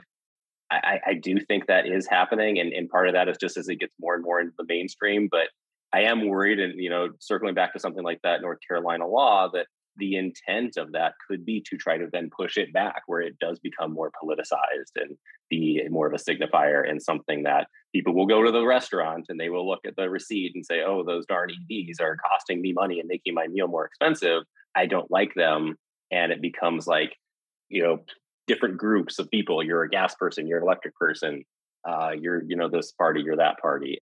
I, 0.70 1.00
I 1.06 1.14
do 1.14 1.40
think 1.40 1.66
that 1.66 1.86
is 1.86 2.06
happening, 2.06 2.58
and, 2.58 2.72
and 2.72 2.88
part 2.88 3.08
of 3.08 3.14
that 3.14 3.28
is 3.28 3.38
just 3.40 3.56
as 3.56 3.68
it 3.68 3.80
gets 3.80 3.94
more 4.00 4.14
and 4.14 4.22
more 4.22 4.40
into 4.40 4.52
the 4.56 4.66
mainstream. 4.68 5.28
But 5.30 5.48
I 5.92 6.02
am 6.02 6.28
worried, 6.28 6.58
and 6.58 6.78
you 6.78 6.90
know, 6.90 7.08
circling 7.18 7.54
back 7.54 7.72
to 7.72 7.78
something 7.78 8.04
like 8.04 8.20
that 8.22 8.42
North 8.42 8.58
Carolina 8.66 9.06
law, 9.06 9.48
that 9.52 9.66
the 9.98 10.16
intent 10.16 10.76
of 10.76 10.92
that 10.92 11.14
could 11.26 11.44
be 11.44 11.60
to 11.68 11.76
try 11.76 11.98
to 11.98 12.08
then 12.12 12.30
push 12.34 12.56
it 12.56 12.72
back 12.72 13.02
where 13.06 13.20
it 13.20 13.38
does 13.38 13.58
become 13.58 13.92
more 13.92 14.10
politicized 14.22 14.92
and 14.96 15.16
be 15.50 15.82
more 15.90 16.06
of 16.06 16.14
a 16.14 16.16
signifier 16.16 16.88
and 16.88 17.02
something 17.02 17.42
that 17.42 17.66
people 17.92 18.14
will 18.14 18.26
go 18.26 18.42
to 18.42 18.52
the 18.52 18.64
restaurant 18.64 19.26
and 19.28 19.38
they 19.38 19.50
will 19.50 19.68
look 19.68 19.80
at 19.86 19.96
the 19.96 20.08
receipt 20.08 20.52
and 20.54 20.64
say, 20.64 20.82
oh, 20.86 21.02
those 21.04 21.26
darn 21.26 21.50
EVs 21.50 22.00
are 22.00 22.16
costing 22.16 22.62
me 22.62 22.72
money 22.72 23.00
and 23.00 23.08
making 23.08 23.34
my 23.34 23.48
meal 23.48 23.66
more 23.66 23.86
expensive. 23.86 24.44
I 24.76 24.86
don't 24.86 25.10
like 25.10 25.34
them. 25.34 25.76
And 26.10 26.32
it 26.32 26.40
becomes 26.40 26.86
like, 26.86 27.14
you 27.68 27.82
know, 27.82 28.04
different 28.46 28.78
groups 28.78 29.18
of 29.18 29.30
people. 29.30 29.62
You're 29.62 29.82
a 29.82 29.90
gas 29.90 30.14
person, 30.14 30.46
you're 30.46 30.58
an 30.58 30.64
electric 30.64 30.94
person, 30.94 31.44
uh, 31.86 32.10
you're, 32.18 32.42
you 32.44 32.56
know, 32.56 32.68
this 32.68 32.92
party, 32.92 33.20
you're 33.20 33.36
that 33.36 33.58
party. 33.60 33.98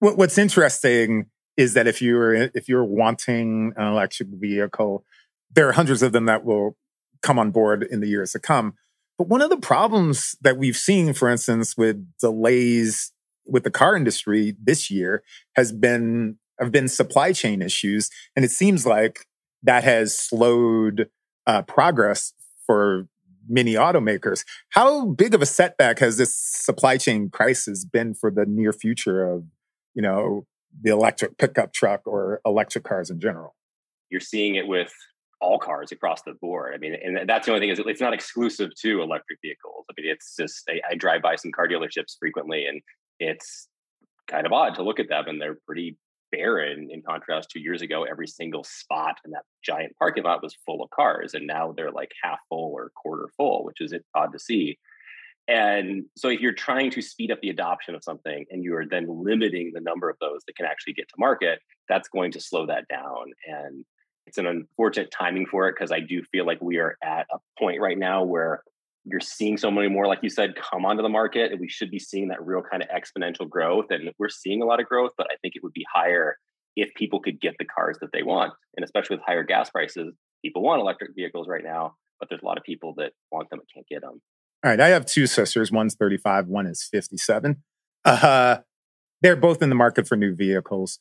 What's 0.00 0.38
interesting 0.38 1.26
is 1.56 1.74
that 1.74 1.86
if 1.88 2.00
you're 2.00 2.34
if 2.34 2.68
you're 2.68 2.84
wanting 2.84 3.72
an 3.76 3.86
electric 3.88 4.28
vehicle, 4.28 5.04
there 5.52 5.68
are 5.68 5.72
hundreds 5.72 6.02
of 6.02 6.12
them 6.12 6.26
that 6.26 6.44
will 6.44 6.76
come 7.20 7.38
on 7.38 7.50
board 7.50 7.82
in 7.82 8.00
the 8.00 8.06
years 8.06 8.32
to 8.32 8.38
come. 8.38 8.74
But 9.18 9.26
one 9.26 9.42
of 9.42 9.50
the 9.50 9.56
problems 9.56 10.36
that 10.40 10.56
we've 10.56 10.76
seen, 10.76 11.12
for 11.12 11.28
instance, 11.28 11.76
with 11.76 12.06
delays 12.20 13.12
with 13.44 13.64
the 13.64 13.70
car 13.70 13.96
industry 13.96 14.54
this 14.62 14.90
year 14.90 15.24
has 15.56 15.72
been 15.72 16.38
have 16.60 16.70
been 16.70 16.88
supply 16.88 17.32
chain 17.32 17.60
issues, 17.60 18.10
and 18.36 18.44
it 18.44 18.50
seems 18.50 18.86
like 18.86 19.26
that 19.64 19.82
has 19.82 20.16
slowed 20.16 21.08
uh, 21.46 21.62
progress 21.62 22.32
for 22.66 23.08
many 23.48 23.74
automakers. 23.74 24.44
How 24.70 25.06
big 25.06 25.34
of 25.34 25.42
a 25.42 25.46
setback 25.46 25.98
has 25.98 26.18
this 26.18 26.34
supply 26.34 26.98
chain 26.98 27.30
crisis 27.30 27.84
been 27.84 28.14
for 28.14 28.30
the 28.30 28.44
near 28.46 28.72
future 28.72 29.28
of 29.28 29.44
you 29.94 30.02
know 30.02 30.46
the 30.82 30.90
electric 30.90 31.38
pickup 31.38 31.72
truck 31.72 32.06
or 32.06 32.40
electric 32.44 32.84
cars 32.84 33.10
in 33.10 33.20
general? 33.20 33.54
You're 34.10 34.20
seeing 34.20 34.54
it 34.54 34.66
with 34.66 34.92
all 35.40 35.58
cars 35.58 35.92
across 35.92 36.22
the 36.22 36.34
board. 36.40 36.74
I 36.74 36.78
mean, 36.78 36.96
and 37.02 37.28
that's 37.28 37.46
the 37.46 37.52
only 37.52 37.60
thing 37.60 37.70
is 37.70 37.80
it's 37.84 38.00
not 38.00 38.12
exclusive 38.12 38.70
to 38.82 39.02
electric 39.02 39.38
vehicles. 39.42 39.84
I 39.90 39.94
mean, 39.96 40.10
it's 40.10 40.34
just 40.36 40.68
I, 40.68 40.80
I, 40.90 40.94
drive 40.94 41.22
by 41.22 41.36
some 41.36 41.52
car 41.52 41.68
dealerships 41.68 42.16
frequently, 42.18 42.66
and 42.66 42.80
it's 43.20 43.68
kind 44.26 44.46
of 44.46 44.52
odd 44.52 44.74
to 44.76 44.82
look 44.82 44.98
at 44.98 45.08
them, 45.08 45.24
and 45.28 45.40
they're 45.40 45.58
pretty 45.66 45.96
barren 46.30 46.88
in 46.90 47.02
contrast 47.02 47.50
to 47.50 47.60
years 47.60 47.82
ago. 47.82 48.04
Every 48.04 48.26
single 48.26 48.64
spot 48.64 49.16
in 49.24 49.30
that 49.30 49.44
giant 49.64 49.92
parking 49.98 50.24
lot 50.24 50.42
was 50.42 50.56
full 50.66 50.82
of 50.82 50.90
cars, 50.90 51.34
and 51.34 51.46
now 51.46 51.72
they're 51.76 51.92
like 51.92 52.10
half 52.22 52.38
full 52.48 52.72
or 52.74 52.90
quarter 52.96 53.28
full, 53.36 53.64
which 53.64 53.80
is 53.80 53.94
odd 54.14 54.32
to 54.32 54.38
see. 54.38 54.78
And 55.48 56.04
so, 56.14 56.28
if 56.28 56.40
you're 56.40 56.52
trying 56.52 56.90
to 56.90 57.02
speed 57.02 57.32
up 57.32 57.40
the 57.40 57.48
adoption 57.48 57.94
of 57.94 58.04
something 58.04 58.44
and 58.50 58.62
you 58.62 58.76
are 58.76 58.84
then 58.86 59.06
limiting 59.08 59.72
the 59.74 59.80
number 59.80 60.10
of 60.10 60.16
those 60.20 60.42
that 60.46 60.56
can 60.56 60.66
actually 60.66 60.92
get 60.92 61.08
to 61.08 61.14
market, 61.18 61.60
that's 61.88 62.08
going 62.08 62.32
to 62.32 62.40
slow 62.40 62.66
that 62.66 62.86
down. 62.88 63.32
And 63.46 63.84
it's 64.26 64.36
an 64.36 64.46
unfortunate 64.46 65.10
timing 65.10 65.46
for 65.46 65.68
it 65.68 65.74
because 65.74 65.90
I 65.90 66.00
do 66.00 66.22
feel 66.30 66.44
like 66.44 66.60
we 66.60 66.76
are 66.76 66.98
at 67.02 67.26
a 67.32 67.38
point 67.58 67.80
right 67.80 67.98
now 67.98 68.24
where 68.24 68.62
you're 69.06 69.20
seeing 69.20 69.56
so 69.56 69.70
many 69.70 69.88
more, 69.88 70.06
like 70.06 70.18
you 70.22 70.28
said, 70.28 70.54
come 70.54 70.84
onto 70.84 71.02
the 71.02 71.08
market, 71.08 71.50
and 71.50 71.60
we 71.60 71.68
should 71.68 71.90
be 71.90 71.98
seeing 71.98 72.28
that 72.28 72.44
real 72.44 72.62
kind 72.62 72.82
of 72.82 72.88
exponential 72.90 73.48
growth. 73.48 73.86
And 73.88 74.10
we're 74.18 74.28
seeing 74.28 74.60
a 74.60 74.66
lot 74.66 74.80
of 74.80 74.86
growth, 74.86 75.12
but 75.16 75.28
I 75.30 75.36
think 75.40 75.56
it 75.56 75.62
would 75.62 75.72
be 75.72 75.86
higher 75.92 76.36
if 76.76 76.92
people 76.94 77.20
could 77.20 77.40
get 77.40 77.54
the 77.58 77.64
cars 77.64 77.96
that 78.02 78.12
they 78.12 78.22
want. 78.22 78.52
And 78.76 78.84
especially 78.84 79.16
with 79.16 79.24
higher 79.24 79.44
gas 79.44 79.70
prices, 79.70 80.14
people 80.44 80.62
want 80.62 80.82
electric 80.82 81.12
vehicles 81.16 81.48
right 81.48 81.64
now, 81.64 81.94
but 82.20 82.28
there's 82.28 82.42
a 82.42 82.44
lot 82.44 82.58
of 82.58 82.64
people 82.64 82.94
that 82.98 83.12
want 83.32 83.48
them 83.48 83.60
and 83.60 83.68
can't 83.74 83.88
get 83.88 84.02
them. 84.02 84.20
All 84.64 84.70
right. 84.70 84.80
I 84.80 84.88
have 84.88 85.06
two 85.06 85.26
sisters. 85.26 85.70
One's 85.70 85.94
35, 85.94 86.48
one 86.48 86.66
is 86.66 86.82
57. 86.82 87.62
Uh, 88.04 88.58
they're 89.22 89.36
both 89.36 89.62
in 89.62 89.68
the 89.68 89.74
market 89.74 90.08
for 90.08 90.16
new 90.16 90.34
vehicles. 90.34 90.98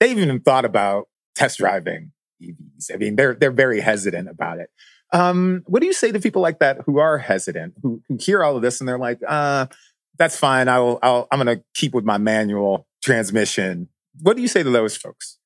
They've 0.00 0.18
even 0.18 0.40
thought 0.40 0.64
about 0.64 1.08
test 1.34 1.58
driving 1.58 2.12
EVs. 2.42 2.92
I 2.92 2.96
mean, 2.96 3.16
they're 3.16 3.34
they're 3.34 3.50
very 3.50 3.80
hesitant 3.80 4.28
about 4.28 4.58
it. 4.58 4.70
Um, 5.12 5.62
what 5.66 5.80
do 5.80 5.86
you 5.86 5.92
say 5.92 6.12
to 6.12 6.20
people 6.20 6.42
like 6.42 6.58
that 6.58 6.78
who 6.84 6.98
are 6.98 7.16
hesitant, 7.18 7.74
who, 7.82 8.02
who 8.08 8.18
hear 8.20 8.44
all 8.44 8.56
of 8.56 8.62
this 8.62 8.80
and 8.80 8.88
they're 8.88 8.98
like, 8.98 9.20
uh, 9.26 9.66
that's 10.18 10.36
fine. 10.36 10.68
I'll, 10.68 10.98
I'll 11.02 11.28
I'm 11.32 11.42
going 11.42 11.58
to 11.58 11.64
keep 11.74 11.94
with 11.94 12.04
my 12.04 12.18
manual 12.18 12.86
transmission. 13.02 13.88
What 14.20 14.36
do 14.36 14.42
you 14.42 14.48
say 14.48 14.62
to 14.62 14.70
those 14.70 14.96
folks? 14.96 15.37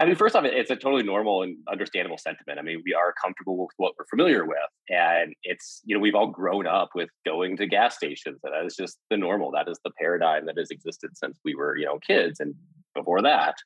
I 0.00 0.06
mean, 0.06 0.14
first 0.14 0.34
off, 0.34 0.44
it's 0.46 0.70
a 0.70 0.76
totally 0.76 1.02
normal 1.02 1.42
and 1.42 1.58
understandable 1.70 2.16
sentiment. 2.16 2.58
I 2.58 2.62
mean, 2.62 2.82
we 2.86 2.94
are 2.94 3.12
comfortable 3.22 3.58
with 3.58 3.74
what 3.76 3.92
we're 3.98 4.06
familiar 4.06 4.46
with. 4.46 4.56
And 4.88 5.34
it's, 5.42 5.82
you 5.84 5.94
know, 5.94 6.00
we've 6.00 6.14
all 6.14 6.26
grown 6.26 6.66
up 6.66 6.88
with 6.94 7.10
going 7.26 7.58
to 7.58 7.66
gas 7.66 7.96
stations. 7.96 8.40
And 8.42 8.54
that 8.54 8.64
is 8.64 8.76
just 8.76 8.98
the 9.10 9.18
normal. 9.18 9.50
That 9.50 9.68
is 9.68 9.78
the 9.84 9.90
paradigm 10.00 10.46
that 10.46 10.56
has 10.56 10.70
existed 10.70 11.10
since 11.18 11.38
we 11.44 11.54
were, 11.54 11.76
you 11.76 11.84
know, 11.84 11.98
kids 11.98 12.40
and 12.40 12.54
before 12.94 13.20
that. 13.20 13.56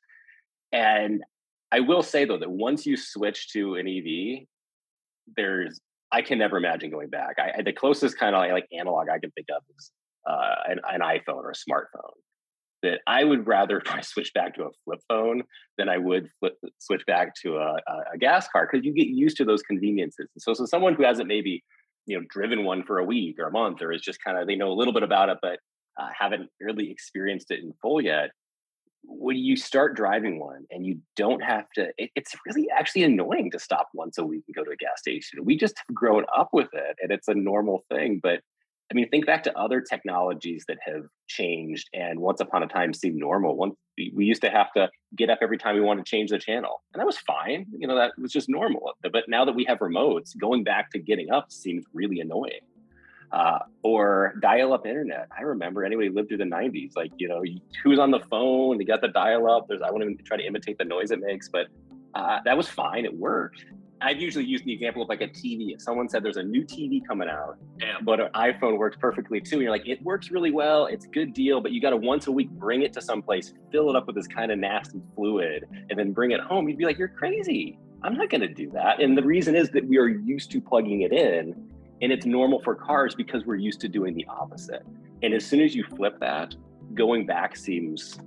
And 0.73 1.23
I 1.71 1.79
will 1.79 2.03
say, 2.03 2.25
though, 2.25 2.37
that 2.37 2.51
once 2.51 2.85
you 2.85 2.97
switch 2.97 3.53
to 3.53 3.75
an 3.75 3.87
EV, 3.87 4.45
there's, 5.37 5.79
I 6.11 6.21
can 6.21 6.37
never 6.37 6.57
imagine 6.57 6.91
going 6.91 7.09
back. 7.09 7.37
I, 7.39 7.61
the 7.61 7.71
closest 7.71 8.19
kind 8.19 8.35
of 8.35 8.41
like, 8.51 8.67
analog 8.77 9.07
I 9.07 9.19
can 9.19 9.31
think 9.31 9.47
of 9.55 9.63
is 9.77 9.91
uh, 10.29 10.55
an, 10.67 10.79
an 10.91 10.99
iPhone 10.99 11.43
or 11.43 11.51
a 11.51 11.53
smartphone 11.53 12.11
that 12.85 13.01
I 13.07 13.23
would 13.23 13.45
rather 13.47 13.81
switch 14.01 14.33
back 14.33 14.55
to 14.55 14.63
a 14.63 14.69
flip 14.83 14.99
phone 15.07 15.43
than 15.77 15.89
I 15.89 15.97
would 15.97 16.29
flip, 16.39 16.53
switch 16.79 17.05
back 17.05 17.33
to 17.43 17.57
a, 17.57 17.77
a 18.13 18.17
gas 18.17 18.47
car 18.47 18.67
because 18.71 18.85
you 18.85 18.93
get 18.93 19.07
used 19.07 19.37
to 19.37 19.45
those 19.45 19.61
conveniences. 19.61 20.27
And 20.33 20.41
so, 20.41 20.53
so 20.53 20.65
someone 20.65 20.95
who 20.95 21.03
hasn't 21.03 21.27
maybe 21.27 21.63
you 22.05 22.17
know 22.17 22.25
driven 22.29 22.63
one 22.63 22.83
for 22.83 22.99
a 22.99 23.03
week 23.03 23.37
or 23.39 23.47
a 23.47 23.51
month 23.51 23.81
or 23.81 23.91
is 23.91 24.01
just 24.01 24.19
kind 24.23 24.37
of 24.37 24.47
they 24.47 24.55
know 24.55 24.71
a 24.71 24.77
little 24.77 24.93
bit 24.93 25.01
about 25.01 25.29
it 25.29 25.39
but 25.41 25.57
uh, 25.97 26.09
haven't 26.17 26.49
really 26.59 26.91
experienced 26.91 27.51
it 27.51 27.63
in 27.63 27.73
full 27.81 28.01
yet. 28.01 28.31
When 29.07 29.37
you 29.37 29.55
start 29.55 29.95
driving 29.95 30.39
one 30.39 30.65
and 30.71 30.85
you 30.85 30.99
don't 31.15 31.41
have 31.41 31.65
to, 31.75 31.89
it, 31.97 32.09
it's 32.15 32.33
really 32.45 32.67
actually 32.75 33.03
annoying 33.03 33.51
to 33.51 33.59
stop 33.59 33.89
once 33.93 34.17
a 34.17 34.25
week 34.25 34.43
and 34.47 34.55
go 34.55 34.63
to 34.63 34.71
a 34.71 34.75
gas 34.75 34.97
station. 34.97 35.45
We 35.45 35.57
just 35.57 35.75
have 35.77 35.95
grown 35.95 36.25
up 36.35 36.49
with 36.53 36.69
it 36.73 36.97
and 37.01 37.11
it's 37.11 37.27
a 37.27 37.35
normal 37.35 37.85
thing. 37.89 38.19
But 38.21 38.41
I 38.91 38.93
mean, 38.93 39.09
think 39.09 39.25
back 39.25 39.43
to 39.43 39.57
other 39.57 39.81
technologies 39.81 40.65
that 40.67 40.77
have 40.85 41.05
changed 41.27 41.89
and 41.93 42.19
once 42.19 42.39
upon 42.39 42.61
a 42.61 42.67
time 42.67 42.93
seemed 42.93 43.15
normal. 43.15 43.55
Once 43.55 43.75
we 43.97 44.25
used 44.25 44.41
to 44.41 44.49
have 44.49 44.71
to 44.73 44.89
get 45.15 45.29
up 45.29 45.39
every 45.41 45.57
time 45.57 45.75
we 45.75 45.81
wanted 45.81 46.05
to 46.05 46.09
change 46.09 46.29
the 46.29 46.37
channel, 46.37 46.83
and 46.93 46.99
that 46.99 47.05
was 47.05 47.17
fine. 47.17 47.65
You 47.77 47.87
know, 47.87 47.95
that 47.95 48.11
was 48.17 48.31
just 48.31 48.49
normal. 48.49 48.91
But 49.01 49.23
now 49.27 49.45
that 49.45 49.55
we 49.55 49.65
have 49.65 49.79
remotes, 49.79 50.37
going 50.37 50.63
back 50.63 50.91
to 50.91 50.99
getting 50.99 51.31
up 51.31 51.51
seems 51.51 51.85
really 51.93 52.19
annoying. 52.19 52.61
Uh, 53.31 53.57
or 53.81 54.35
dial-up 54.39 54.85
internet. 54.85 55.27
I 55.35 55.41
remember 55.41 55.83
anybody 55.83 56.09
lived 56.09 56.29
through 56.29 56.37
the 56.37 56.45
'90s, 56.45 56.95
like 56.95 57.11
you 57.17 57.27
know, 57.27 57.43
who's 57.83 57.97
on 57.97 58.11
the 58.11 58.19
phone? 58.19 58.79
You 58.79 58.85
got 58.85 59.01
the 59.01 59.07
dial-up. 59.09 59.67
There's 59.67 59.81
I 59.81 59.89
won't 59.89 60.03
even 60.03 60.17
try 60.23 60.37
to 60.37 60.45
imitate 60.45 60.77
the 60.77 60.85
noise 60.85 61.09
it 61.09 61.19
makes, 61.19 61.49
but 61.49 61.65
uh, 62.13 62.39
that 62.45 62.55
was 62.55 62.69
fine. 62.69 63.03
It 63.03 63.17
worked. 63.17 63.65
I've 64.01 64.19
usually 64.19 64.45
used 64.45 64.65
the 64.65 64.73
example 64.73 65.01
of 65.01 65.09
like 65.09 65.21
a 65.21 65.27
TV. 65.27 65.73
If 65.73 65.81
someone 65.81 66.09
said 66.09 66.23
there's 66.23 66.37
a 66.37 66.43
new 66.43 66.63
TV 66.65 67.05
coming 67.07 67.29
out, 67.29 67.57
but 68.03 68.19
an 68.19 68.29
iPhone 68.35 68.77
works 68.77 68.97
perfectly 68.99 69.39
too, 69.39 69.55
and 69.55 69.63
you're 69.63 69.71
like, 69.71 69.87
it 69.87 70.01
works 70.03 70.31
really 70.31 70.51
well, 70.51 70.85
it's 70.87 71.05
a 71.05 71.09
good 71.09 71.33
deal, 71.33 71.61
but 71.61 71.71
you 71.71 71.81
got 71.81 71.91
to 71.91 71.97
once 71.97 72.27
a 72.27 72.31
week 72.31 72.49
bring 72.51 72.81
it 72.81 72.93
to 72.93 73.01
someplace, 73.01 73.53
fill 73.71 73.89
it 73.89 73.95
up 73.95 74.07
with 74.07 74.15
this 74.15 74.27
kind 74.27 74.51
of 74.51 74.59
nasty 74.59 75.01
fluid, 75.15 75.65
and 75.89 75.97
then 75.97 76.11
bring 76.11 76.31
it 76.31 76.41
home. 76.41 76.67
You'd 76.67 76.77
be 76.77 76.85
like, 76.85 76.97
you're 76.97 77.07
crazy. 77.07 77.79
I'm 78.03 78.15
not 78.15 78.29
going 78.29 78.41
to 78.41 78.47
do 78.47 78.69
that. 78.71 79.01
And 79.01 79.17
the 79.17 79.23
reason 79.23 79.55
is 79.55 79.69
that 79.71 79.87
we 79.87 79.97
are 79.97 80.07
used 80.07 80.51
to 80.51 80.61
plugging 80.61 81.01
it 81.01 81.13
in, 81.13 81.55
and 82.01 82.11
it's 82.11 82.25
normal 82.25 82.61
for 82.61 82.75
cars 82.75 83.15
because 83.15 83.45
we're 83.45 83.55
used 83.55 83.79
to 83.81 83.87
doing 83.87 84.13
the 84.13 84.25
opposite. 84.27 84.85
And 85.23 85.33
as 85.33 85.45
soon 85.45 85.61
as 85.61 85.73
you 85.73 85.83
flip 85.83 86.19
that, 86.19 86.53
going 86.93 87.25
back 87.25 87.55
seems 87.55 88.19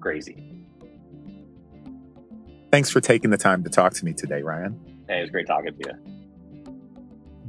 crazy. 0.00 0.46
Thanks 2.70 2.88
for 2.88 3.00
taking 3.00 3.30
the 3.30 3.36
time 3.36 3.64
to 3.64 3.68
talk 3.68 3.92
to 3.94 4.04
me 4.04 4.12
today, 4.12 4.42
Ryan. 4.42 4.80
Hey, 5.10 5.18
it 5.18 5.22
was 5.22 5.30
great 5.30 5.48
talking 5.48 5.72
to 5.76 5.88
you. 5.88 6.72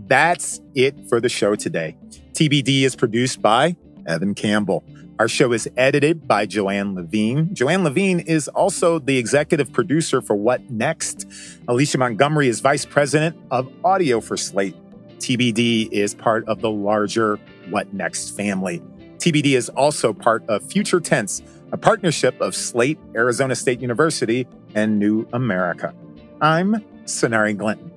That's 0.07 0.59
it 0.73 1.07
for 1.07 1.21
the 1.21 1.29
show 1.29 1.53
today. 1.53 1.95
TBD 2.33 2.81
is 2.81 2.95
produced 2.95 3.39
by 3.39 3.75
Evan 4.07 4.33
Campbell. 4.33 4.83
Our 5.19 5.27
show 5.27 5.53
is 5.53 5.69
edited 5.77 6.27
by 6.27 6.47
Joanne 6.47 6.95
Levine. 6.95 7.53
Joanne 7.53 7.83
Levine 7.83 8.19
is 8.21 8.47
also 8.47 8.97
the 8.97 9.19
executive 9.19 9.71
producer 9.71 10.23
for 10.23 10.35
What 10.35 10.71
Next. 10.71 11.27
Alicia 11.67 11.99
Montgomery 11.99 12.47
is 12.47 12.61
vice 12.61 12.83
president 12.83 13.37
of 13.51 13.71
audio 13.85 14.21
for 14.21 14.37
Slate. 14.37 14.75
TBD 15.19 15.91
is 15.91 16.15
part 16.15 16.43
of 16.47 16.61
the 16.61 16.71
larger 16.71 17.35
What 17.69 17.93
Next 17.93 18.35
family. 18.35 18.81
TBD 19.17 19.55
is 19.55 19.69
also 19.69 20.13
part 20.13 20.43
of 20.49 20.63
Future 20.63 20.99
Tense, 20.99 21.43
a 21.71 21.77
partnership 21.77 22.41
of 22.41 22.55
Slate, 22.55 22.97
Arizona 23.13 23.53
State 23.53 23.81
University, 23.81 24.47
and 24.73 24.97
New 24.97 25.27
America. 25.31 25.93
I'm 26.41 26.83
Sonari 27.05 27.55
Glinton. 27.55 27.91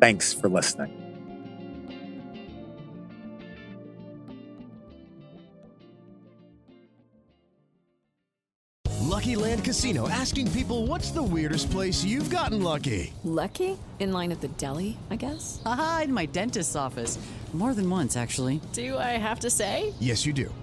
Thanks 0.00 0.32
for 0.32 0.48
listening. 0.48 0.98
Lucky 9.02 9.36
Land 9.36 9.62
Casino 9.62 10.08
asking 10.08 10.50
people 10.52 10.86
what's 10.86 11.10
the 11.10 11.22
weirdest 11.22 11.70
place 11.70 12.02
you've 12.02 12.30
gotten 12.30 12.62
lucky? 12.62 13.12
Lucky? 13.24 13.78
In 14.00 14.10
line 14.10 14.32
at 14.32 14.40
the 14.40 14.48
deli, 14.48 14.96
I 15.10 15.16
guess? 15.16 15.60
Aha, 15.66 16.02
in 16.04 16.12
my 16.14 16.24
dentist's 16.26 16.74
office. 16.74 17.18
More 17.52 17.74
than 17.74 17.88
once, 17.88 18.16
actually. 18.16 18.62
Do 18.72 18.96
I 18.96 19.18
have 19.18 19.40
to 19.40 19.50
say? 19.50 19.92
Yes, 20.00 20.24
you 20.24 20.32
do. 20.32 20.50